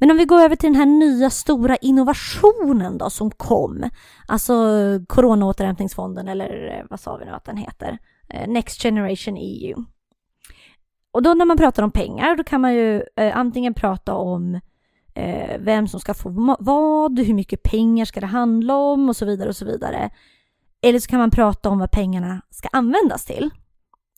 Men 0.01 0.11
om 0.11 0.17
vi 0.17 0.25
går 0.25 0.41
över 0.41 0.57
till 0.57 0.73
den 0.73 0.77
här 0.77 0.87
nya 0.87 1.31
stora 1.31 1.77
innovationen 1.77 2.99
då 2.99 3.11
som 3.11 3.31
kom, 3.31 3.91
alltså 4.29 4.53
eh, 4.53 5.01
coronaåterhämtningsfonden 5.07 6.29
eller 6.29 6.79
eh, 6.79 6.87
vad 6.91 7.01
sa 7.01 7.17
vi 7.17 7.25
nu 7.25 7.31
att 7.31 7.45
den 7.45 7.57
heter, 7.57 7.99
Next 8.47 8.83
Generation 8.83 9.37
EU. 9.37 9.85
Och 11.13 11.23
då 11.23 11.35
när 11.35 11.45
man 11.45 11.57
pratar 11.57 11.83
om 11.83 11.91
pengar, 11.91 12.37
då 12.37 12.45
kan 12.45 12.61
man 12.61 12.75
ju 12.75 13.03
antingen 13.17 13.75
prata 13.75 14.15
om 14.15 14.61
vem 15.59 15.89
som 15.89 16.01
ska 16.01 16.15
få 16.15 16.57
vad, 16.59 17.19
hur 17.19 17.35
mycket 17.35 17.63
pengar 17.63 18.05
ska 18.05 18.21
det 18.21 18.27
handla 18.27 18.77
om 18.77 19.09
och 19.09 19.17
så 19.17 19.25
vidare 19.27 19.49
och 19.49 19.57
så 19.57 19.65
vidare. 19.65 20.11
Eller 20.83 20.99
så 20.99 21.11
kan 21.11 21.19
man 21.19 21.31
prata 21.31 21.69
om 21.69 21.79
vad 21.79 21.91
pengarna 21.91 22.43
ska 22.51 22.69
användas 22.73 23.25
till. 23.25 23.51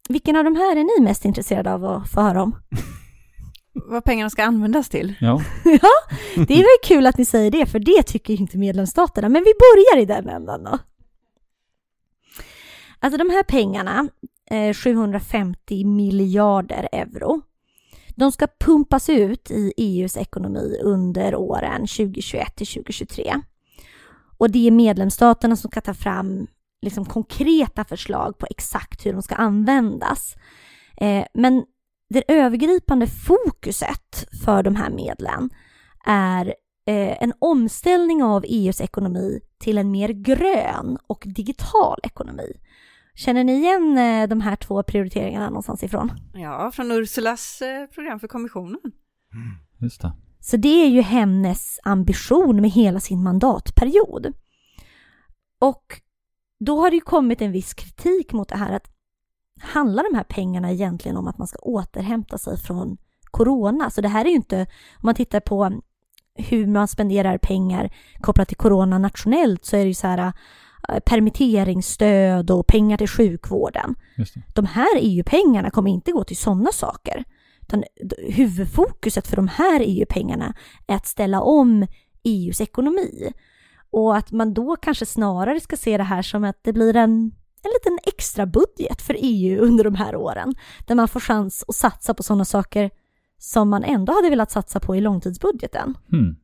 Vilken 0.09 0.37
av 0.37 0.45
de 0.45 0.57
här 0.57 0.77
är 0.77 0.85
ni 0.85 1.05
mest 1.05 1.25
intresserade 1.25 1.73
av 1.73 1.85
att 1.85 2.11
få 2.11 2.21
höra 2.21 2.43
om? 2.43 2.57
vad 3.73 4.05
pengarna 4.05 4.31
ska 4.31 4.45
användas 4.45 4.89
till? 4.89 5.15
Ja. 5.21 5.43
ja, 5.65 6.15
det 6.47 6.55
är 6.55 6.59
väl 6.59 6.89
kul 6.89 7.07
att 7.07 7.19
ni 7.19 7.25
säger 7.25 7.51
det, 7.51 7.67
för 7.67 7.79
det 7.79 8.03
tycker 8.03 8.41
inte 8.41 8.59
medlemsstaterna. 8.59 9.29
Men 9.29 9.45
vi 9.45 9.53
börjar 9.59 10.03
i 10.03 10.07
den 10.07 10.29
ändan 10.29 10.65
då. 10.65 10.79
Alltså 12.99 13.19
de 13.19 13.31
här 13.31 13.43
pengarna, 13.43 14.09
750 14.75 15.81
eh, 15.81 15.87
miljarder 15.87 16.89
euro, 16.93 17.43
de 18.09 18.33
ska 18.33 18.47
pumpas 18.61 19.09
ut 19.09 19.51
i 19.51 19.73
EUs 19.77 20.17
ekonomi 20.17 20.79
under 20.83 21.35
åren 21.35 21.81
2021 21.81 22.57
till 22.57 22.67
2023. 22.67 23.41
Och 24.39 24.51
det 24.51 24.67
är 24.67 24.71
medlemsstaterna 24.71 25.57
som 25.57 25.71
ska 25.71 25.81
ta 25.81 25.95
fram 25.95 26.47
liksom 26.87 27.05
konkreta 27.05 27.85
förslag 27.85 28.39
på 28.39 28.47
exakt 28.51 29.07
hur 29.07 29.13
de 29.13 29.23
ska 29.23 29.35
användas. 29.35 30.37
Eh, 30.97 31.25
men 31.35 31.65
det 32.09 32.33
övergripande 32.33 33.07
fokuset 33.07 34.29
för 34.45 34.63
de 34.63 34.77
här 34.77 34.91
medlen 34.91 35.51
är 36.07 36.47
eh, 36.87 37.23
en 37.23 37.33
omställning 37.39 38.23
av 38.23 38.45
EUs 38.49 38.81
ekonomi 38.81 39.41
till 39.59 39.79
en 39.79 39.91
mer 39.91 40.09
grön 40.09 40.99
och 41.07 41.23
digital 41.27 41.99
ekonomi. 42.03 42.53
Känner 43.15 43.45
ni 43.45 43.53
igen 43.53 43.99
eh, 43.99 44.29
de 44.29 44.41
här 44.41 44.57
två 44.57 44.83
prioriteringarna 44.83 45.47
någonstans 45.47 45.83
ifrån? 45.83 46.13
Ja, 46.35 46.71
från 46.75 46.93
Ursulas 46.93 47.63
program 47.95 48.21
för 48.21 48.29
kommissionen. 48.29 48.81
Mm, 49.33 49.57
just 49.81 50.03
det. 50.03 50.13
Så 50.41 50.57
det 50.57 50.85
är 50.85 50.89
ju 50.89 51.01
hennes 51.01 51.79
ambition 51.83 52.61
med 52.61 52.71
hela 52.71 53.01
sin 53.01 53.23
mandatperiod. 53.23 54.33
Och 55.61 56.01
då 56.61 56.81
har 56.81 56.91
det 56.91 56.97
ju 56.97 57.01
kommit 57.01 57.43
en 57.43 57.53
viss 57.53 57.75
kritik 57.75 58.33
mot 58.33 58.49
det 58.49 58.57
här 58.57 58.73
att 58.73 58.91
handlar 59.61 60.11
de 60.11 60.17
här 60.17 60.25
pengarna 60.25 60.73
egentligen 60.73 61.17
om 61.17 61.29
att 61.29 61.39
man 61.39 61.47
ska 61.47 61.59
återhämta 61.59 62.39
sig 62.39 62.59
från 62.59 62.97
corona? 63.31 63.91
Så 63.91 64.01
det 64.01 64.09
här 64.09 64.25
är 64.25 64.29
ju 64.29 64.37
inte, 64.37 64.61
om 64.95 65.01
man 65.03 65.15
tittar 65.15 65.41
på 65.41 65.81
hur 66.35 66.67
man 66.67 66.89
spenderar 66.89 67.39
pengar 67.39 67.95
kopplat 68.21 68.49
till 68.49 68.57
corona 68.57 68.99
nationellt 68.99 69.65
så 69.65 69.77
är 69.77 69.81
det 69.81 69.89
ju 69.89 69.95
så 69.95 70.07
här 70.07 70.33
Eh, 70.89 71.01
permitteringsstöd 71.01 72.51
och 72.51 72.67
pengar 72.67 72.97
till 72.97 73.09
sjukvården. 73.09 73.95
De 74.55 74.67
här 74.67 74.99
EU-pengarna 75.01 75.71
kommer 75.71 75.91
inte 75.91 76.13
gå 76.13 76.25
till 76.25 76.37
sådana 76.37 76.73
saker. 76.73 77.25
Utan 77.63 77.85
huvudfokuset 78.29 79.27
för 79.27 79.37
de 79.37 79.49
här 79.49 79.81
EU-pengarna 79.85 80.55
är 80.87 80.95
att 80.95 81.07
ställa 81.07 81.41
om 81.41 81.87
EUs 82.25 82.61
ekonomi. 82.61 83.33
Och 83.91 84.17
att 84.17 84.33
man 84.33 84.55
då 84.55 84.77
kanske 84.77 85.07
snarare 85.07 85.61
ska 85.61 85.77
se 85.77 85.97
det 85.97 86.03
här 86.03 86.23
som 86.23 86.45
att 86.45 86.59
det 86.63 86.73
blir 86.73 86.97
en, 86.97 87.11
en 87.63 87.71
liten 87.75 87.99
extra 88.07 88.47
budget 88.47 89.03
för 89.03 89.17
EU 89.19 89.61
under 89.63 89.85
de 89.85 89.95
här 89.95 90.17
åren. 90.17 90.55
Där 90.87 90.95
man 90.95 91.09
får 91.09 91.21
chans 91.21 91.65
att 91.69 91.75
satsa 91.75 92.15
på 92.15 92.23
sådana 92.23 92.45
saker 92.45 92.91
som 93.39 93.69
man 93.69 93.85
ändå 93.85 94.13
hade 94.13 94.31
velat 94.31 94.51
satsa 94.51 94.81
på 94.81 94.97
i 94.97 95.01
långtidsbudgeten. 95.01 95.95
Hmm. 96.11 96.37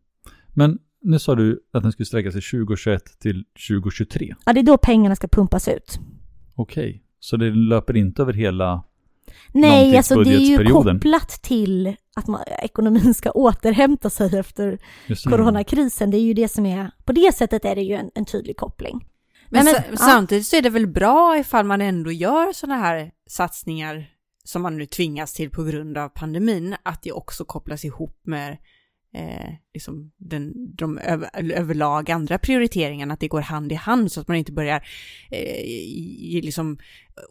Men 0.49 0.79
nu 1.03 1.19
sa 1.19 1.35
du 1.35 1.61
att 1.73 1.83
den 1.83 1.93
skulle 1.93 2.07
sträcka 2.07 2.33
sig 2.33 2.41
2021 2.41 3.21
till 3.21 3.45
2023. 3.69 4.35
Ja, 4.47 4.53
det 4.53 4.61
är 4.61 4.65
då 4.65 4.79
pengarna 4.79 5.17
ska 5.17 5.29
pumpas 5.29 5.69
ut. 5.69 5.99
Okej, 6.55 6.89
okay. 6.89 7.01
så 7.19 7.37
det 7.37 7.51
löper 7.51 7.97
inte 7.97 8.23
över 8.23 8.33
hela 8.33 8.85
Nej, 9.53 9.97
alltså 9.97 10.23
det 10.23 10.35
är 10.35 10.39
ju 10.39 10.71
kopplat 10.73 11.29
till 11.29 11.97
att 12.17 12.27
man, 12.27 12.41
ekonomin 12.63 13.15
ska 13.15 13.31
återhämta 13.31 14.11
sig 14.11 14.39
efter 14.39 14.79
coronakrisen. 15.25 16.11
Det 16.11 16.17
är 16.17 16.23
ju 16.23 16.35
det 16.35 16.49
som 16.49 16.67
är, 16.67 16.91
på 17.05 17.13
det 17.13 17.35
sättet 17.35 17.65
är 17.65 17.75
det 17.75 17.83
ju 17.83 17.95
en, 17.95 18.11
en 18.15 18.25
tydlig 18.25 18.57
koppling. 18.57 19.09
Men, 19.49 19.65
men, 19.65 19.75
men 19.89 19.99
samtidigt 19.99 20.47
så 20.47 20.57
är 20.57 20.63
det 20.63 20.71
väl 20.71 20.87
bra 20.87 21.39
ifall 21.39 21.65
man 21.65 21.81
ändå 21.81 22.13
gör 22.13 22.53
sådana 22.53 22.81
här 22.81 23.11
satsningar 23.29 24.07
som 24.45 24.63
man 24.63 24.77
nu 24.77 24.87
tvingas 24.87 25.33
till 25.33 25.51
på 25.51 25.65
grund 25.65 25.99
av 25.99 26.09
pandemin, 26.09 26.77
att 26.83 27.03
det 27.03 27.13
också 27.13 27.45
kopplas 27.45 27.85
ihop 27.85 28.21
med 28.27 28.57
eh, 29.15 29.55
liksom 29.75 30.13
den, 30.17 30.53
de 30.77 30.99
över, 30.99 31.53
överlag 31.53 32.11
andra 32.11 32.39
prioriteringarna, 32.39 33.15
att 33.15 33.21
det 33.21 33.29
går 33.29 33.41
hand 33.41 33.73
i 33.73 33.75
hand 33.75 34.13
så 34.13 34.21
att 34.21 34.29
man 34.29 34.37
inte 34.37 34.53
börjar 34.53 34.87
eh, 35.31 35.65
ge 36.31 36.41
liksom 36.41 36.79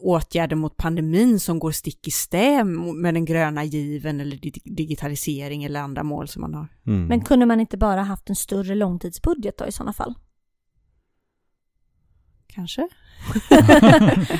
åtgärder 0.00 0.56
mot 0.56 0.76
pandemin 0.76 1.40
som 1.40 1.58
går 1.58 1.70
stick 1.70 2.08
i 2.08 2.10
stäv 2.10 2.66
med 2.66 3.14
den 3.14 3.24
gröna 3.24 3.64
given 3.64 4.20
eller 4.20 4.38
digitalisering 4.76 5.64
eller 5.64 5.80
andra 5.80 6.02
mål 6.02 6.28
som 6.28 6.40
man 6.40 6.54
har. 6.54 6.68
Mm. 6.86 7.06
Men 7.06 7.20
kunde 7.20 7.46
man 7.46 7.60
inte 7.60 7.76
bara 7.76 8.02
haft 8.02 8.28
en 8.28 8.36
större 8.36 8.74
långtidsbudget 8.74 9.58
då 9.58 9.66
i 9.66 9.72
sådana 9.72 9.92
fall? 9.92 10.14
Kanske. 12.54 12.88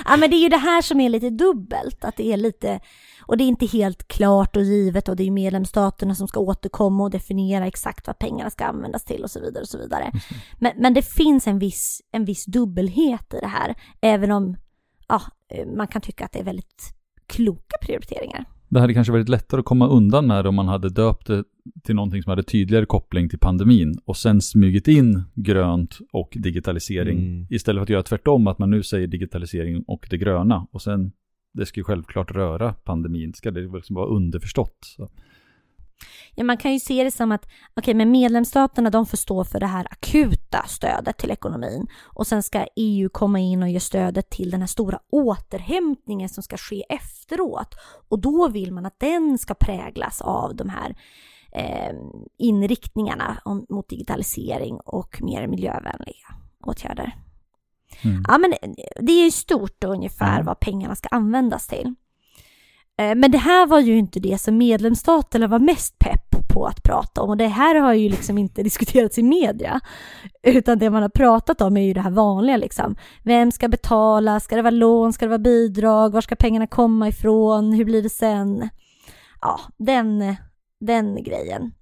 ja 0.04 0.16
men 0.16 0.30
det 0.30 0.36
är 0.36 0.42
ju 0.42 0.48
det 0.48 0.56
här 0.56 0.82
som 0.82 1.00
är 1.00 1.08
lite 1.08 1.30
dubbelt, 1.30 2.04
att 2.04 2.16
det 2.16 2.32
är 2.32 2.36
lite, 2.36 2.80
och 3.26 3.36
det 3.36 3.44
är 3.44 3.48
inte 3.48 3.66
helt 3.66 4.08
klart 4.08 4.56
och 4.56 4.62
givet 4.62 5.08
och 5.08 5.16
det 5.16 5.26
är 5.26 5.30
medlemsstaterna 5.30 6.14
som 6.14 6.28
ska 6.28 6.40
återkomma 6.40 7.02
och 7.02 7.10
definiera 7.10 7.66
exakt 7.66 8.06
vad 8.06 8.18
pengarna 8.18 8.50
ska 8.50 8.64
användas 8.64 9.04
till 9.04 9.22
och 9.22 9.30
så 9.30 9.40
vidare 9.40 9.62
och 9.62 9.68
så 9.68 9.78
vidare. 9.78 10.12
Men, 10.58 10.72
men 10.76 10.94
det 10.94 11.02
finns 11.02 11.46
en 11.46 11.58
viss, 11.58 12.02
en 12.12 12.24
viss 12.24 12.44
dubbelhet 12.44 13.34
i 13.34 13.38
det 13.40 13.46
här, 13.46 13.74
även 14.00 14.30
om 14.30 14.56
ja, 15.08 15.22
man 15.76 15.86
kan 15.86 16.02
tycka 16.02 16.24
att 16.24 16.32
det 16.32 16.38
är 16.38 16.44
väldigt 16.44 16.94
kloka 17.26 17.76
prioriteringar. 17.82 18.44
Det 18.68 18.80
hade 18.80 18.94
kanske 18.94 19.12
varit 19.12 19.28
lättare 19.28 19.58
att 19.58 19.64
komma 19.64 19.88
undan 19.88 20.26
med 20.26 20.44
det 20.44 20.48
om 20.48 20.54
man 20.54 20.68
hade 20.68 20.88
döpt 20.88 21.26
det 21.26 21.44
till 21.82 21.94
någonting 21.94 22.22
som 22.22 22.30
hade 22.30 22.42
tydligare 22.42 22.86
koppling 22.86 23.28
till 23.28 23.38
pandemin 23.38 23.94
och 24.04 24.16
sen 24.16 24.40
smugit 24.40 24.88
in 24.88 25.22
grönt 25.34 25.98
och 26.12 26.32
digitalisering 26.32 27.18
mm. 27.18 27.46
istället 27.50 27.78
för 27.80 27.82
att 27.82 27.90
göra 27.90 28.02
tvärtom, 28.02 28.46
att 28.46 28.58
man 28.58 28.70
nu 28.70 28.82
säger 28.82 29.06
digitalisering 29.06 29.84
och 29.86 30.06
det 30.10 30.18
gröna 30.18 30.66
och 30.70 30.82
sen 30.82 31.12
det 31.54 31.66
ska 31.66 31.80
ju 31.80 31.84
självklart 31.84 32.30
röra 32.30 32.72
pandemin, 32.72 33.34
ska 33.34 33.50
det 33.50 33.60
liksom 33.60 33.96
vara 33.96 34.06
underförstått. 34.06 34.78
Så. 34.80 35.10
Ja, 36.34 36.44
man 36.44 36.56
kan 36.56 36.72
ju 36.72 36.80
se 36.80 37.04
det 37.04 37.10
som 37.10 37.32
att 37.32 37.48
okay, 37.76 37.94
men 37.94 38.10
medlemsstaterna 38.10 38.90
de 38.90 39.06
får 39.06 39.16
stå 39.16 39.44
för 39.44 39.60
det 39.60 39.66
här 39.66 39.86
akuta 39.90 40.64
stödet 40.68 41.18
till 41.18 41.30
ekonomin 41.30 41.86
och 42.02 42.26
sen 42.26 42.42
ska 42.42 42.66
EU 42.76 43.08
komma 43.08 43.38
in 43.38 43.62
och 43.62 43.68
ge 43.68 43.80
stödet 43.80 44.30
till 44.30 44.50
den 44.50 44.60
här 44.60 44.66
stora 44.66 44.98
återhämtningen 45.12 46.28
som 46.28 46.42
ska 46.42 46.56
ske 46.56 46.84
efteråt. 46.88 47.74
Och 48.08 48.20
då 48.20 48.48
vill 48.48 48.72
man 48.72 48.86
att 48.86 49.00
den 49.00 49.38
ska 49.38 49.54
präglas 49.54 50.20
av 50.20 50.56
de 50.56 50.68
här 50.68 50.96
eh, 51.54 51.92
inriktningarna 52.38 53.40
om, 53.44 53.66
mot 53.68 53.88
digitalisering 53.88 54.80
och 54.84 55.18
mer 55.22 55.46
miljövänliga 55.46 56.28
åtgärder. 56.64 57.16
Mm. 58.04 58.24
Ja, 58.28 58.38
men 58.38 58.54
det 59.00 59.12
är 59.12 59.24
ju 59.24 59.30
stort 59.30 59.84
ungefär 59.84 60.34
mm. 60.34 60.46
vad 60.46 60.60
pengarna 60.60 60.94
ska 60.94 61.08
användas 61.08 61.66
till. 61.66 61.94
Eh, 62.98 63.14
men 63.14 63.30
det 63.30 63.38
här 63.38 63.66
var 63.66 63.80
ju 63.80 63.98
inte 63.98 64.20
det 64.20 64.38
som 64.38 64.58
medlemsstaterna 64.58 65.46
var 65.46 65.58
mest 65.58 65.98
pepp 65.98 66.32
på 66.52 66.66
att 66.66 66.82
prata 66.82 67.22
om 67.22 67.30
och 67.30 67.36
det 67.36 67.46
här 67.46 67.74
har 67.74 67.94
ju 67.94 68.08
liksom 68.08 68.38
inte 68.38 68.62
diskuterats 68.62 69.18
i 69.18 69.22
media. 69.22 69.80
Utan 70.42 70.78
det 70.78 70.90
man 70.90 71.02
har 71.02 71.08
pratat 71.08 71.60
om 71.60 71.76
är 71.76 71.86
ju 71.86 71.92
det 71.92 72.00
här 72.00 72.10
vanliga 72.10 72.56
liksom. 72.56 72.96
Vem 73.22 73.52
ska 73.52 73.68
betala? 73.68 74.40
Ska 74.40 74.56
det 74.56 74.62
vara 74.62 74.70
lån? 74.70 75.12
Ska 75.12 75.24
det 75.24 75.28
vara 75.28 75.38
bidrag? 75.38 76.12
Var 76.12 76.20
ska 76.20 76.36
pengarna 76.36 76.66
komma 76.66 77.08
ifrån? 77.08 77.72
Hur 77.72 77.84
blir 77.84 78.02
det 78.02 78.10
sen? 78.10 78.68
Ja, 79.40 79.60
den, 79.76 80.36
den 80.86 81.24
grejen. 81.24 81.72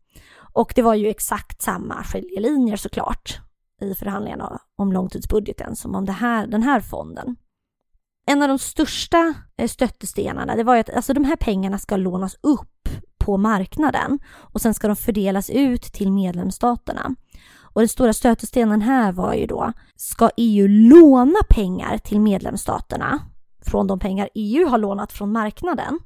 Och 0.53 0.73
det 0.77 0.83
var 0.83 0.95
ju 0.95 1.09
exakt 1.09 1.63
samma 1.63 2.05
skiljelinjer 2.05 2.77
såklart 2.77 3.41
i 3.81 3.95
förhandlingarna 3.95 4.61
om 4.77 4.93
långtidsbudgeten 4.93 5.77
som 5.77 5.95
om 5.95 6.05
det 6.05 6.13
här, 6.13 6.47
den 6.47 6.63
här 6.63 6.81
fonden. 6.81 7.37
En 8.27 8.43
av 8.43 8.49
de 8.49 8.59
största 8.59 9.35
eh, 9.57 9.69
stöttestenarna, 9.69 10.57
det 10.57 10.65
var 10.65 10.75
ju 10.75 10.81
att 10.81 10.91
alltså, 10.91 11.15
de 11.15 11.25
här 11.25 11.37
pengarna 11.37 11.79
ska 11.79 11.97
lånas 11.97 12.37
upp 12.43 12.89
på 13.19 13.37
marknaden 13.37 14.19
och 14.37 14.61
sen 14.61 14.75
ska 14.75 14.87
de 14.87 14.97
fördelas 14.97 15.51
ut 15.51 15.83
till 15.83 16.13
medlemsstaterna. 16.13 17.15
Och 17.73 17.81
den 17.81 17.89
stora 17.89 18.13
stötestenen 18.13 18.83
här 18.83 19.13
var 19.13 19.35
ju 19.35 19.47
då, 19.47 19.73
ska 19.97 20.31
EU 20.37 20.69
låna 20.69 21.39
pengar 21.51 21.99
till 21.99 22.21
medlemsstaterna 22.21 23.19
från 23.63 23.87
de 23.87 23.99
pengar 23.99 24.29
EU 24.35 24.69
har 24.69 24.79
lånat 24.79 25.13
från 25.13 25.33
marknaden? 25.33 25.99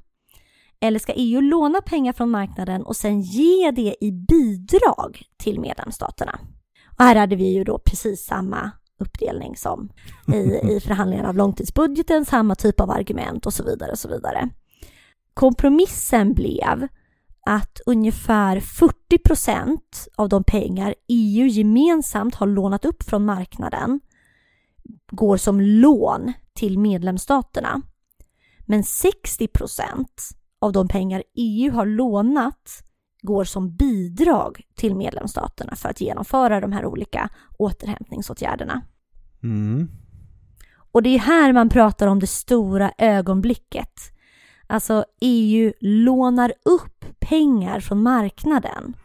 Eller 0.79 0.99
ska 0.99 1.13
EU 1.15 1.41
låna 1.41 1.81
pengar 1.81 2.13
från 2.13 2.29
marknaden 2.29 2.83
och 2.83 2.95
sen 2.95 3.21
ge 3.21 3.71
det 3.71 3.95
i 4.01 4.11
bidrag 4.11 5.21
till 5.37 5.59
medlemsstaterna? 5.59 6.39
Och 6.97 7.03
här 7.05 7.15
hade 7.15 7.35
vi 7.35 7.53
ju 7.53 7.63
då 7.63 7.79
precis 7.79 8.25
samma 8.25 8.71
uppdelning 8.99 9.55
som 9.55 9.89
i, 10.33 10.75
i 10.75 10.79
förhandlingarna 10.83 11.29
av 11.29 11.35
långtidsbudgeten, 11.35 12.25
samma 12.25 12.55
typ 12.55 12.79
av 12.79 12.91
argument 12.91 13.45
och 13.45 13.53
så 13.53 13.63
vidare 13.63 13.91
och 13.91 13.99
så 13.99 14.07
vidare. 14.07 14.49
Kompromissen 15.33 16.33
blev 16.33 16.87
att 17.45 17.79
ungefär 17.85 18.59
40 18.59 19.17
procent 19.17 20.07
av 20.15 20.29
de 20.29 20.43
pengar 20.43 20.95
EU 21.07 21.47
gemensamt 21.47 22.35
har 22.35 22.47
lånat 22.47 22.85
upp 22.85 23.03
från 23.03 23.25
marknaden 23.25 23.99
går 25.11 25.37
som 25.37 25.61
lån 25.61 26.33
till 26.53 26.79
medlemsstaterna. 26.79 27.81
Men 28.65 28.83
60 28.83 29.47
procent 29.47 30.29
av 30.65 30.71
de 30.71 30.87
pengar 30.87 31.23
EU 31.35 31.71
har 31.71 31.85
lånat 31.85 32.83
går 33.21 33.43
som 33.43 33.75
bidrag 33.75 34.61
till 34.75 34.95
medlemsstaterna 34.95 35.75
för 35.75 35.89
att 35.89 36.01
genomföra 36.01 36.61
de 36.61 36.71
här 36.71 36.85
olika 36.85 37.29
återhämtningsåtgärderna. 37.57 38.81
Mm. 39.43 39.87
Och 40.91 41.03
det 41.03 41.09
är 41.09 41.19
här 41.19 41.53
man 41.53 41.69
pratar 41.69 42.07
om 42.07 42.19
det 42.19 42.27
stora 42.27 42.91
ögonblicket. 42.97 43.99
Alltså 44.67 45.05
EU 45.21 45.73
lånar 45.79 46.53
upp 46.65 47.05
pengar 47.19 47.79
från 47.79 48.03
marknaden 48.03 48.97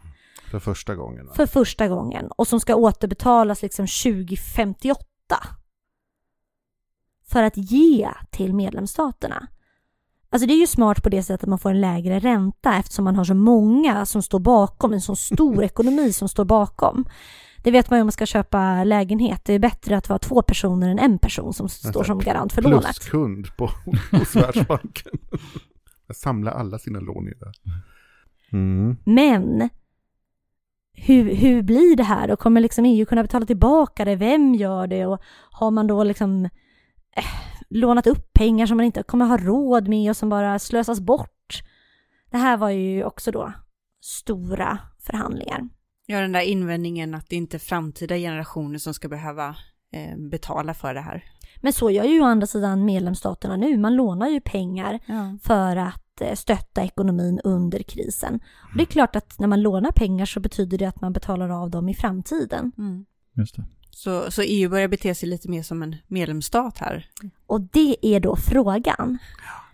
För 0.51 0.59
första 0.59 0.95
gången. 0.95 1.25
va? 1.25 1.33
för 1.33 1.45
första 1.45 1.87
gången 1.87 2.31
och 2.37 2.47
som 2.47 2.59
ska 2.59 2.75
återbetalas 2.75 3.61
liksom 3.61 3.87
2058 4.03 5.05
för 7.27 7.43
att 7.43 7.57
ge 7.57 8.09
till 8.31 8.53
medlemsstaterna. 8.53 9.47
Alltså 10.31 10.47
det 10.47 10.53
är 10.53 10.59
ju 10.59 10.67
smart 10.67 11.03
på 11.03 11.09
det 11.09 11.23
sättet 11.23 11.43
att 11.43 11.49
man 11.49 11.59
får 11.59 11.69
en 11.69 11.81
lägre 11.81 12.19
ränta 12.19 12.77
eftersom 12.77 13.05
man 13.05 13.15
har 13.15 13.23
så 13.23 13.33
många 13.33 14.05
som 14.05 14.21
står 14.21 14.39
bakom, 14.39 14.93
en 14.93 15.01
så 15.01 15.15
stor 15.15 15.63
ekonomi 15.63 16.13
som 16.13 16.29
står 16.29 16.45
bakom. 16.45 17.05
Det 17.63 17.71
vet 17.71 17.89
man 17.89 17.99
ju 17.99 18.01
om 18.01 18.05
man 18.05 18.11
ska 18.11 18.25
köpa 18.25 18.83
lägenhet. 18.83 19.45
Det 19.45 19.53
är 19.53 19.59
bättre 19.59 19.97
att 19.97 20.09
vara 20.09 20.19
två 20.19 20.41
personer 20.41 20.89
än 20.89 20.99
en 20.99 21.19
person 21.19 21.53
som 21.53 21.69
står 21.69 22.03
som 22.03 22.19
garant 22.19 22.53
för 22.53 22.61
lånet. 22.61 22.83
Pluskund 22.83 23.57
på, 23.57 23.69
hos 24.11 24.35
Världsbanken. 24.35 25.11
Jag 26.07 26.15
samlar 26.15 26.51
alla 26.51 26.79
sina 26.79 26.99
lån 26.99 27.27
i 27.27 27.31
det. 27.31 27.51
Mm. 28.51 28.97
Men 29.03 29.69
hur, 30.93 31.35
hur 31.35 31.61
blir 31.61 31.95
det 31.95 32.03
här? 32.03 32.31
Och 32.31 32.39
kommer 32.39 32.61
liksom 32.61 32.85
EU 32.85 33.05
kunna 33.05 33.21
betala 33.21 33.45
tillbaka 33.45 34.05
det? 34.05 34.15
Vem 34.15 34.55
gör 34.55 34.87
det? 34.87 35.05
Och 35.05 35.21
har 35.51 35.71
man 35.71 35.87
då 35.87 36.03
liksom 36.03 36.45
eh, 37.15 37.50
lånat 37.71 38.07
upp 38.07 38.33
pengar 38.33 38.65
som 38.65 38.77
man 38.77 38.85
inte 38.85 39.03
kommer 39.03 39.25
ha 39.25 39.37
råd 39.37 39.87
med 39.87 40.09
och 40.09 40.17
som 40.17 40.29
bara 40.29 40.59
slösas 40.59 40.99
bort? 40.99 41.63
Det 42.31 42.37
här 42.37 42.57
var 42.57 42.69
ju 42.69 43.03
också 43.03 43.31
då 43.31 43.53
stora 44.01 44.79
förhandlingar. 44.99 45.69
Ja, 46.05 46.21
den 46.21 46.31
där 46.31 46.41
invändningen 46.41 47.15
att 47.15 47.29
det 47.29 47.35
inte 47.35 47.57
är 47.57 47.59
framtida 47.59 48.15
generationer 48.15 48.77
som 48.79 48.93
ska 48.93 49.07
behöva 49.09 49.55
eh, 49.93 50.17
betala 50.29 50.73
för 50.73 50.93
det 50.93 51.01
här. 51.01 51.23
Men 51.61 51.73
så 51.73 51.91
gör 51.91 52.03
ju 52.03 52.21
å 52.21 52.25
andra 52.25 52.47
sidan 52.47 52.85
medlemsstaterna 52.85 53.55
nu. 53.55 53.77
Man 53.77 53.95
lånar 53.95 54.27
ju 54.27 54.41
pengar 54.41 54.99
Ja. 55.05 55.37
för 55.43 55.75
att 55.75 56.21
eh, 56.21 56.33
stötta 56.35 56.83
ekonomin 56.83 57.39
under 57.43 57.79
krisen. 57.83 58.39
Och 58.71 58.77
det 58.77 58.83
är 58.83 58.85
klart 58.85 59.15
att 59.15 59.39
när 59.39 59.47
man 59.47 59.61
lånar 59.61 59.91
pengar 59.91 60.25
så 60.25 60.39
betyder 60.39 60.77
det 60.77 60.85
att 60.85 61.01
man 61.01 61.13
betalar 61.13 61.49
av 61.49 61.69
dem 61.69 61.89
i 61.89 61.93
framtiden. 61.93 62.71
Mm. 62.77 63.05
Just 63.35 63.55
det. 63.55 63.63
Så, 63.91 64.31
så 64.31 64.41
EU 64.41 64.69
börjar 64.69 64.87
bete 64.87 65.15
sig 65.15 65.29
lite 65.29 65.49
mer 65.49 65.63
som 65.63 65.83
en 65.83 65.95
medlemsstat 66.07 66.77
här. 66.77 67.09
Och 67.47 67.61
det 67.61 67.95
är 68.01 68.19
då 68.19 68.35
frågan. 68.35 69.17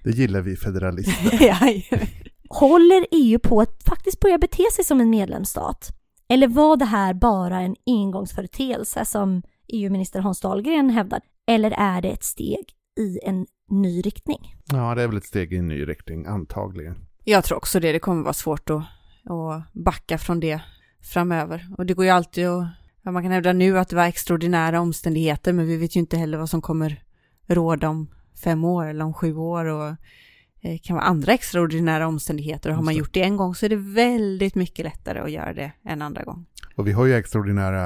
Det 0.04 0.12
gillar 0.12 0.42
vi 0.42 0.56
federalister. 0.56 2.18
Håller 2.50 3.08
EU 3.12 3.40
på 3.40 3.62
att 3.62 3.84
faktiskt 3.84 4.20
börja 4.20 4.38
bete 4.38 4.64
sig 4.74 4.86
som 4.86 5.02
en 5.02 5.10
medlemsstat? 5.10 5.90
Eller 6.30 6.48
var 6.48 6.78
det 6.78 6.86
här 6.86 7.14
bara 7.14 7.60
en 7.60 7.76
engångsföreteelse 7.86 9.06
som 9.06 9.42
EU-minister 9.68 10.20
Hans 10.20 10.42
Dahlgren 10.42 10.90
hävdar? 10.90 11.22
Eller 11.48 11.72
är 11.72 12.02
det 12.02 12.10
ett 12.10 12.24
steg 12.24 12.66
i 13.00 13.20
en 13.24 13.46
ny 13.70 14.02
riktning? 14.02 14.56
Ja, 14.66 14.96
det 14.96 15.04
är 15.04 15.08
väl 15.08 15.18
ett 15.18 15.26
steg 15.26 15.54
i 15.54 15.58
en 15.58 15.68
ny 15.68 15.88
riktning, 15.88 16.26
antagligen. 16.26 16.96
Jag 17.24 17.44
tror 17.44 17.58
också 17.58 17.80
det. 17.80 17.92
Det 17.92 18.00
kommer 18.00 18.24
vara 18.24 18.34
svårt 18.34 18.70
att, 18.70 18.84
att 19.24 19.74
backa 19.74 20.18
från 20.18 20.40
det 20.40 20.62
framöver. 21.02 21.68
Och 21.78 21.86
det 21.86 21.94
går 21.94 22.06
ju 22.06 22.12
alltid 22.12 22.48
att... 22.48 22.68
Ja, 23.08 23.12
man 23.12 23.24
kan 23.24 23.32
hävda 23.32 23.54
nu 23.54 23.80
att 23.80 23.90
det 23.90 23.96
var 23.96 24.06
extraordinära 24.06 24.80
omständigheter, 24.80 25.54
men 25.54 25.68
vi 25.68 25.78
vet 25.78 25.96
ju 25.96 26.00
inte 26.00 26.18
heller 26.18 26.38
vad 26.38 26.50
som 26.50 26.62
kommer 26.62 27.04
råda 27.48 27.90
om 27.90 28.08
fem 28.44 28.64
år 28.64 28.86
eller 28.86 29.06
om 29.06 29.14
sju 29.14 29.36
år. 29.36 29.66
Och 29.66 29.96
det 30.62 30.78
kan 30.78 30.96
vara 30.96 31.06
andra 31.06 31.34
extraordinära 31.34 32.08
omständigheter. 32.08 32.70
Och 32.70 32.76
har 32.76 32.84
man 32.84 32.96
gjort 32.96 33.14
det 33.14 33.24
en 33.24 33.38
gång 33.38 33.56
så 33.56 33.66
är 33.66 33.70
det 33.70 33.76
väldigt 33.76 34.56
mycket 34.56 34.86
lättare 34.86 35.20
att 35.20 35.32
göra 35.32 35.54
det 35.54 35.72
en 35.84 36.02
andra 36.02 36.24
gång. 36.24 36.46
Och 36.76 36.88
vi 36.88 36.92
har 36.92 37.06
ju 37.06 37.14
extraordinära 37.14 37.86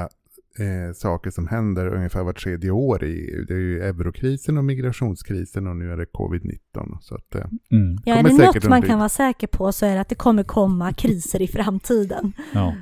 eh, 0.58 0.92
saker 0.94 1.30
som 1.30 1.48
händer 1.48 1.86
ungefär 1.86 2.22
var 2.22 2.32
tredje 2.32 2.70
år 2.70 3.04
i 3.04 3.30
EU. 3.30 3.44
Det 3.44 3.54
är 3.54 3.58
ju 3.58 3.82
eurokrisen 3.82 4.58
och 4.58 4.64
migrationskrisen 4.64 5.66
och 5.66 5.76
nu 5.76 5.92
är 5.92 5.96
det 5.96 6.04
covid-19. 6.04 6.98
Så 7.00 7.14
att, 7.14 7.34
eh, 7.34 7.44
Mm. 7.70 7.98
Ja, 8.04 8.14
är 8.14 8.22
Kommer 8.22 8.38
det 8.38 8.46
något 8.46 8.68
man 8.68 8.82
kan 8.82 8.98
vara 8.98 9.08
säker 9.08 9.46
på 9.46 9.72
så 9.72 9.86
är 9.86 9.94
det 9.94 10.00
att 10.00 10.08
det 10.08 10.14
kommer 10.14 10.44
komma 10.44 10.92
kriser 10.92 11.42
i 11.42 11.48
framtiden. 11.48 12.32
Ja. 12.54 12.74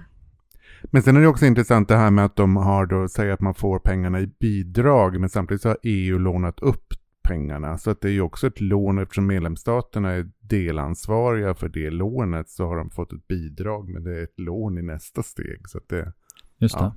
Men 0.84 1.02
sen 1.02 1.16
är 1.16 1.20
det 1.20 1.26
också 1.26 1.46
intressant 1.46 1.88
det 1.88 1.96
här 1.96 2.10
med 2.10 2.24
att 2.24 2.36
de 2.36 2.56
har 2.56 2.86
då, 2.86 3.08
säger 3.08 3.32
att 3.32 3.40
man 3.40 3.54
får 3.54 3.78
pengarna 3.78 4.20
i 4.20 4.26
bidrag, 4.26 5.20
men 5.20 5.28
samtidigt 5.30 5.62
så 5.62 5.68
har 5.68 5.78
EU 5.82 6.18
lånat 6.18 6.60
upp 6.60 6.94
pengarna. 7.22 7.78
Så 7.78 7.90
att 7.90 8.00
det 8.00 8.08
är 8.08 8.12
ju 8.12 8.20
också 8.20 8.46
ett 8.46 8.60
lån, 8.60 8.98
eftersom 8.98 9.26
medlemsstaterna 9.26 10.10
är 10.10 10.30
delansvariga 10.40 11.54
för 11.54 11.68
det 11.68 11.90
lånet 11.90 12.48
så 12.48 12.66
har 12.66 12.76
de 12.76 12.90
fått 12.90 13.12
ett 13.12 13.28
bidrag, 13.28 13.88
men 13.88 14.04
det 14.04 14.18
är 14.18 14.22
ett 14.22 14.38
lån 14.40 14.78
i 14.78 14.82
nästa 14.82 15.22
steg. 15.22 15.68
Så 15.68 15.78
att 15.78 15.88
det, 15.88 16.12
Just 16.58 16.76
Ja. 16.78 16.82
det. 16.82 16.92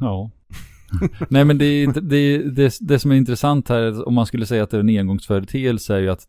Ja. 0.00 0.30
Nej 1.30 1.44
men 1.44 1.58
det, 1.58 1.86
det, 1.86 2.38
det, 2.38 2.78
det 2.80 2.98
som 2.98 3.10
är 3.10 3.16
intressant 3.16 3.68
här, 3.68 4.08
om 4.08 4.14
man 4.14 4.26
skulle 4.26 4.46
säga 4.46 4.62
att 4.62 4.70
det 4.70 4.76
är 4.76 4.80
en 4.80 4.88
engångsföreteelse, 4.98 5.94
är 5.94 5.98
ju 5.98 6.08
att 6.08 6.26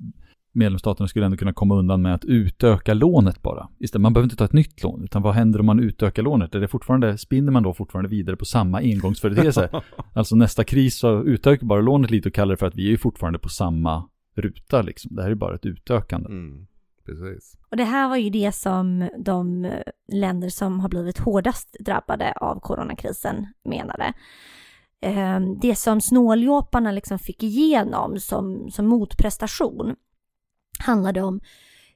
medlemsstaterna 0.51 1.07
skulle 1.07 1.25
ändå 1.25 1.37
kunna 1.37 1.53
komma 1.53 1.75
undan 1.75 2.01
med 2.01 2.13
att 2.13 2.25
utöka 2.25 2.93
lånet 2.93 3.41
bara. 3.41 3.67
Istället, 3.79 4.01
man 4.01 4.13
behöver 4.13 4.25
inte 4.25 4.35
ta 4.35 4.45
ett 4.45 4.53
nytt 4.53 4.83
lån, 4.83 5.03
utan 5.03 5.21
vad 5.21 5.33
händer 5.33 5.59
om 5.59 5.65
man 5.65 5.79
utökar 5.79 6.23
lånet? 6.23 6.55
Är 6.55 6.59
det 6.59 6.67
fortfarande, 6.67 7.17
spinner 7.17 7.51
man 7.51 7.63
då 7.63 7.73
fortfarande 7.73 8.09
vidare 8.09 8.35
på 8.35 8.45
samma 8.45 8.77
engångsföreteelse? 8.77 9.69
alltså 10.13 10.35
nästa 10.35 10.63
kris 10.63 10.97
så 10.99 11.23
utökar 11.23 11.67
bara 11.67 11.81
lånet 11.81 12.11
lite 12.11 12.29
och 12.29 12.35
kallar 12.35 12.53
det 12.53 12.57
för 12.57 12.65
att 12.65 12.75
vi 12.75 12.85
är 12.85 12.91
ju 12.91 12.97
fortfarande 12.97 13.39
på 13.39 13.49
samma 13.49 14.09
ruta 14.35 14.81
liksom. 14.81 15.15
Det 15.15 15.23
här 15.23 15.31
är 15.31 15.35
bara 15.35 15.55
ett 15.55 15.65
utökande. 15.65 16.29
mm, 16.29 16.67
precis. 17.05 17.57
Och 17.71 17.77
det 17.77 17.83
här 17.83 18.09
var 18.09 18.17
ju 18.17 18.29
det 18.29 18.51
som 18.51 19.09
de 19.25 19.71
länder 20.13 20.49
som 20.49 20.79
har 20.79 20.89
blivit 20.89 21.17
hårdast 21.17 21.77
drabbade 21.79 22.31
av 22.31 22.59
coronakrisen 22.59 23.47
menade. 23.69 24.13
Eh, 25.01 25.39
Det 25.61 25.75
som 25.75 26.01
snåljåparna 26.01 26.91
liksom 26.91 27.19
fick 27.19 27.43
igenom 27.43 28.19
som, 28.19 28.69
som 28.71 28.85
motprestation 28.87 29.95
handlade 30.79 31.21
om 31.21 31.39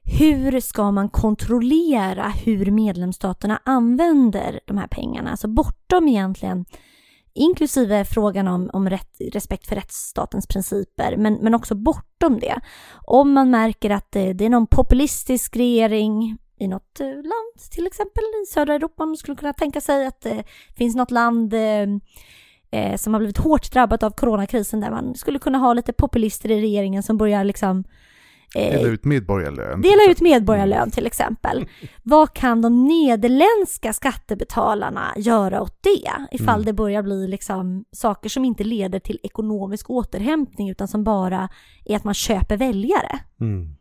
hur 0.04 0.60
ska 0.60 0.90
man 0.90 1.08
kontrollera 1.08 2.28
hur 2.28 2.70
medlemsstaterna 2.70 3.60
använder 3.64 4.60
de 4.66 4.78
här 4.78 4.86
pengarna? 4.86 5.30
Alltså 5.30 5.48
bortom 5.48 6.08
egentligen, 6.08 6.64
inklusive 7.34 8.04
frågan 8.04 8.48
om, 8.48 8.70
om 8.72 8.90
rätt, 8.90 9.16
respekt 9.32 9.66
för 9.66 9.76
rättsstatens 9.76 10.46
principer, 10.46 11.16
men, 11.16 11.34
men 11.34 11.54
också 11.54 11.74
bortom 11.74 12.40
det. 12.40 12.60
Om 13.06 13.32
man 13.32 13.50
märker 13.50 13.90
att 13.90 14.12
det, 14.12 14.32
det 14.32 14.44
är 14.44 14.50
någon 14.50 14.66
populistisk 14.66 15.56
regering 15.56 16.38
i 16.58 16.68
något 16.68 17.00
eh, 17.00 17.06
land, 17.06 17.70
till 17.70 17.86
exempel 17.86 18.24
i 18.42 18.46
södra 18.46 18.74
Europa, 18.74 19.06
man 19.06 19.16
skulle 19.16 19.36
kunna 19.36 19.52
tänka 19.52 19.80
sig 19.80 20.06
att 20.06 20.20
det 20.20 20.44
finns 20.76 20.96
något 20.96 21.10
land 21.10 21.54
eh, 21.54 21.86
eh, 22.70 22.96
som 22.96 23.14
har 23.14 23.20
blivit 23.20 23.38
hårt 23.38 23.72
drabbat 23.72 24.02
av 24.02 24.10
coronakrisen 24.10 24.80
där 24.80 24.90
man 24.90 25.14
skulle 25.14 25.38
kunna 25.38 25.58
ha 25.58 25.72
lite 25.72 25.92
populister 25.92 26.50
i 26.50 26.60
regeringen 26.60 27.02
som 27.02 27.16
börjar 27.16 27.44
liksom 27.44 27.84
eh, 28.56 28.70
Dela 28.72 28.88
ut 28.88 29.04
medborgarlön. 29.04 29.82
Dela 29.82 30.10
ut 30.10 30.20
medborgarlön 30.20 30.90
till 30.90 31.06
exempel. 31.06 31.66
Vad 32.02 32.32
kan 32.32 32.62
de 32.62 32.84
nederländska 32.88 33.92
skattebetalarna 33.92 35.12
göra 35.16 35.62
åt 35.62 35.82
det? 35.82 36.36
Ifall 36.36 36.54
Mm. 36.54 36.64
det 36.66 36.72
börjar 36.72 37.02
bli 37.02 37.28
liksom 37.28 37.84
saker 37.92 38.28
som 38.28 38.44
inte 38.44 38.64
leder 38.64 38.98
till 38.98 39.18
ekonomisk 39.22 39.90
återhämtning 39.90 40.70
utan 40.70 40.88
som 40.88 41.04
bara 41.04 41.48
är 41.84 41.96
att 41.96 42.04
man 42.04 42.14
köper 42.14 42.56
väljare. 42.56 43.18
Mm. 43.40 43.76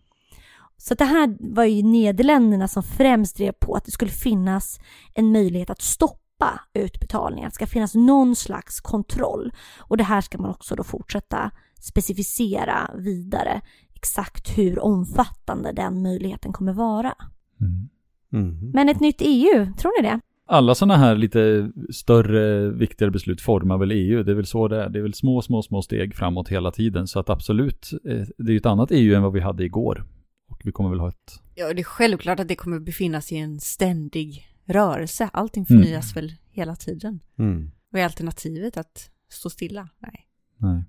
Så 0.77 0.95
det 0.95 1.05
här 1.05 1.37
var 1.39 1.63
ju 1.63 1.83
Nederländerna 1.83 2.67
som 2.67 2.83
främst 2.83 3.37
drev 3.37 3.51
på 3.51 3.75
att 3.75 3.85
det 3.85 3.91
skulle 3.91 4.11
finnas 4.11 4.79
en 5.13 5.31
möjlighet 5.31 5.69
att 5.69 5.81
stoppa 5.81 6.59
utbetalningar. 6.73 7.49
Det 7.49 7.55
ska 7.55 7.67
finnas 7.67 7.95
någon 7.95 8.35
slags 8.35 8.81
kontroll. 8.81 9.51
Och 9.79 9.97
det 9.97 10.03
här 10.03 10.21
ska 10.21 10.37
man 10.37 10.51
också 10.51 10.75
då 10.75 10.83
fortsätta 10.83 11.51
specificera 11.81 12.91
vidare 12.97 13.61
exakt 14.01 14.57
hur 14.57 14.79
omfattande 14.79 15.71
den 15.71 16.01
möjligheten 16.01 16.53
kommer 16.53 16.73
vara. 16.73 17.13
Mm. 17.61 17.89
Mm. 18.33 18.71
Men 18.73 18.89
ett 18.89 18.99
nytt 18.99 19.17
EU, 19.19 19.73
tror 19.77 20.01
ni 20.01 20.09
det? 20.09 20.19
alla 20.51 20.75
sådana 20.75 20.97
här 20.97 21.15
lite 21.15 21.71
större, 21.89 22.69
viktigare 22.69 23.11
beslut 23.11 23.41
formar 23.41 23.77
väl 23.77 23.91
EU. 23.91 24.23
Det 24.23 24.31
är 24.31 24.35
väl 24.35 24.45
så 24.45 24.67
det 24.67 24.83
är. 24.83 24.89
Det 24.89 24.99
är 24.99 25.03
väl 25.03 25.13
små, 25.13 25.41
små, 25.41 25.61
små 25.61 25.81
steg 25.81 26.15
framåt 26.15 26.49
hela 26.49 26.71
tiden. 26.71 27.07
Så 27.07 27.19
att 27.19 27.29
absolut, 27.29 27.91
eh, 28.05 28.25
det 28.37 28.49
är 28.49 28.51
ju 28.51 28.57
ett 28.57 28.65
annat 28.65 28.91
EU 28.91 29.15
än 29.15 29.23
vad 29.23 29.33
vi 29.33 29.39
hade 29.39 29.63
igår. 29.63 30.05
Och 30.49 30.61
vi 30.63 30.71
kommer 30.71 30.89
väl 30.89 30.99
ha 30.99 31.09
ett... 31.09 31.41
Ja, 31.55 31.73
det 31.73 31.81
är 31.81 31.83
självklart 31.83 32.39
att 32.39 32.47
det 32.47 32.55
kommer 32.55 32.79
befinna 32.79 33.21
sig 33.21 33.37
i 33.37 33.41
en 33.41 33.59
ständig 33.59 34.47
rörelse. 34.65 35.29
Allting 35.33 35.65
förnyas 35.65 36.17
väl 36.17 36.31
hela 36.49 36.75
tiden. 36.75 37.19
Mm. 37.39 37.71
Vad 37.89 38.01
är 38.01 38.05
alternativet? 38.05 38.77
Att 38.77 39.09
stå 39.29 39.49
stilla? 39.49 39.89
Nej. 39.99 40.27
Nej. 40.57 40.83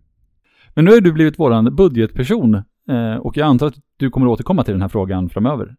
Men 0.74 0.84
nu 0.84 0.90
har 0.90 1.00
du 1.00 1.12
blivit 1.12 1.38
våran 1.38 1.76
budgetperson. 1.76 2.62
Eh, 2.88 3.16
och 3.16 3.36
jag 3.36 3.46
antar 3.46 3.66
att 3.66 3.74
du 3.96 4.10
kommer 4.10 4.26
återkomma 4.26 4.64
till 4.64 4.74
den 4.74 4.82
här 4.82 4.88
frågan 4.88 5.30
framöver. 5.30 5.76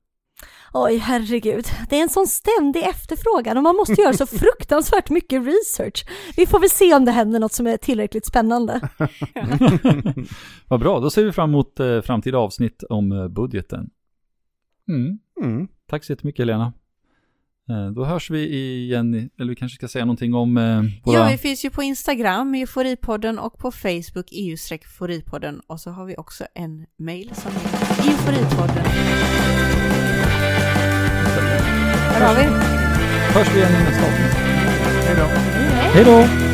Oj, 0.74 0.98
herregud. 0.98 1.66
Det 1.90 1.98
är 1.98 2.04
en 2.04 2.10
sån 2.10 2.28
ständig 2.28 2.84
efterfrågan 2.84 3.58
och 3.58 3.64
man 3.64 3.76
måste 3.76 4.02
göra 4.02 4.14
så 4.14 4.26
fruktansvärt 4.40 5.10
mycket 5.10 5.42
research. 5.46 6.06
Vi 6.38 6.46
får 6.46 6.60
väl 6.60 6.70
se 6.70 6.96
om 6.96 7.06
det 7.06 7.12
händer 7.12 7.40
något 7.40 7.54
som 7.54 7.68
är 7.68 7.78
tillräckligt 7.78 8.26
spännande. 8.26 8.90
Vad 10.68 10.80
bra, 10.80 11.00
då 11.00 11.10
ser 11.10 11.24
vi 11.24 11.32
fram 11.32 11.50
emot 11.50 11.80
eh, 11.80 12.02
framtida 12.02 12.38
avsnitt 12.38 12.84
om 12.90 13.12
eh, 13.12 13.28
budgeten. 13.28 13.90
Mm. 14.88 15.20
Mm. 15.42 15.68
Tack 15.88 16.04
så 16.04 16.12
jättemycket 16.12 16.40
Helena. 16.40 16.74
Eh, 17.70 17.92
då 17.96 18.06
hörs 18.06 18.30
vi 18.30 18.56
igen, 18.84 19.30
eller 19.40 19.50
vi 19.50 19.56
kanske 19.56 19.76
ska 19.76 19.88
säga 19.88 20.06
någonting 20.06 20.34
om 20.34 20.58
eh, 20.58 20.82
våra... 21.04 21.18
Ja, 21.18 21.28
vi 21.32 21.38
finns 21.38 21.66
ju 21.66 21.70
på 21.70 21.84
Instagram, 21.84 22.56
Euforipodden, 22.56 23.40
och 23.40 23.58
på 23.58 23.72
Facebook, 23.72 24.28
EU-foripodden. 24.32 25.62
Och 25.68 25.80
så 25.80 25.92
har 25.92 26.06
vi 26.06 26.16
också 26.18 26.46
en 26.56 26.86
mail 27.00 27.32
som 27.36 27.52
är 27.52 28.10
euforipodden. 28.10 28.86
Här 32.14 32.28
har 32.28 32.36
vi. 32.36 32.44
Hörs 33.34 33.56
vi 33.56 33.58
igen 33.58 33.72
i 33.72 33.84
nästa 33.84 34.06
avsnitt. 34.06 34.34
Hej 35.06 35.16
då. 35.18 35.26
Hej 35.94 36.06
då! 36.06 36.53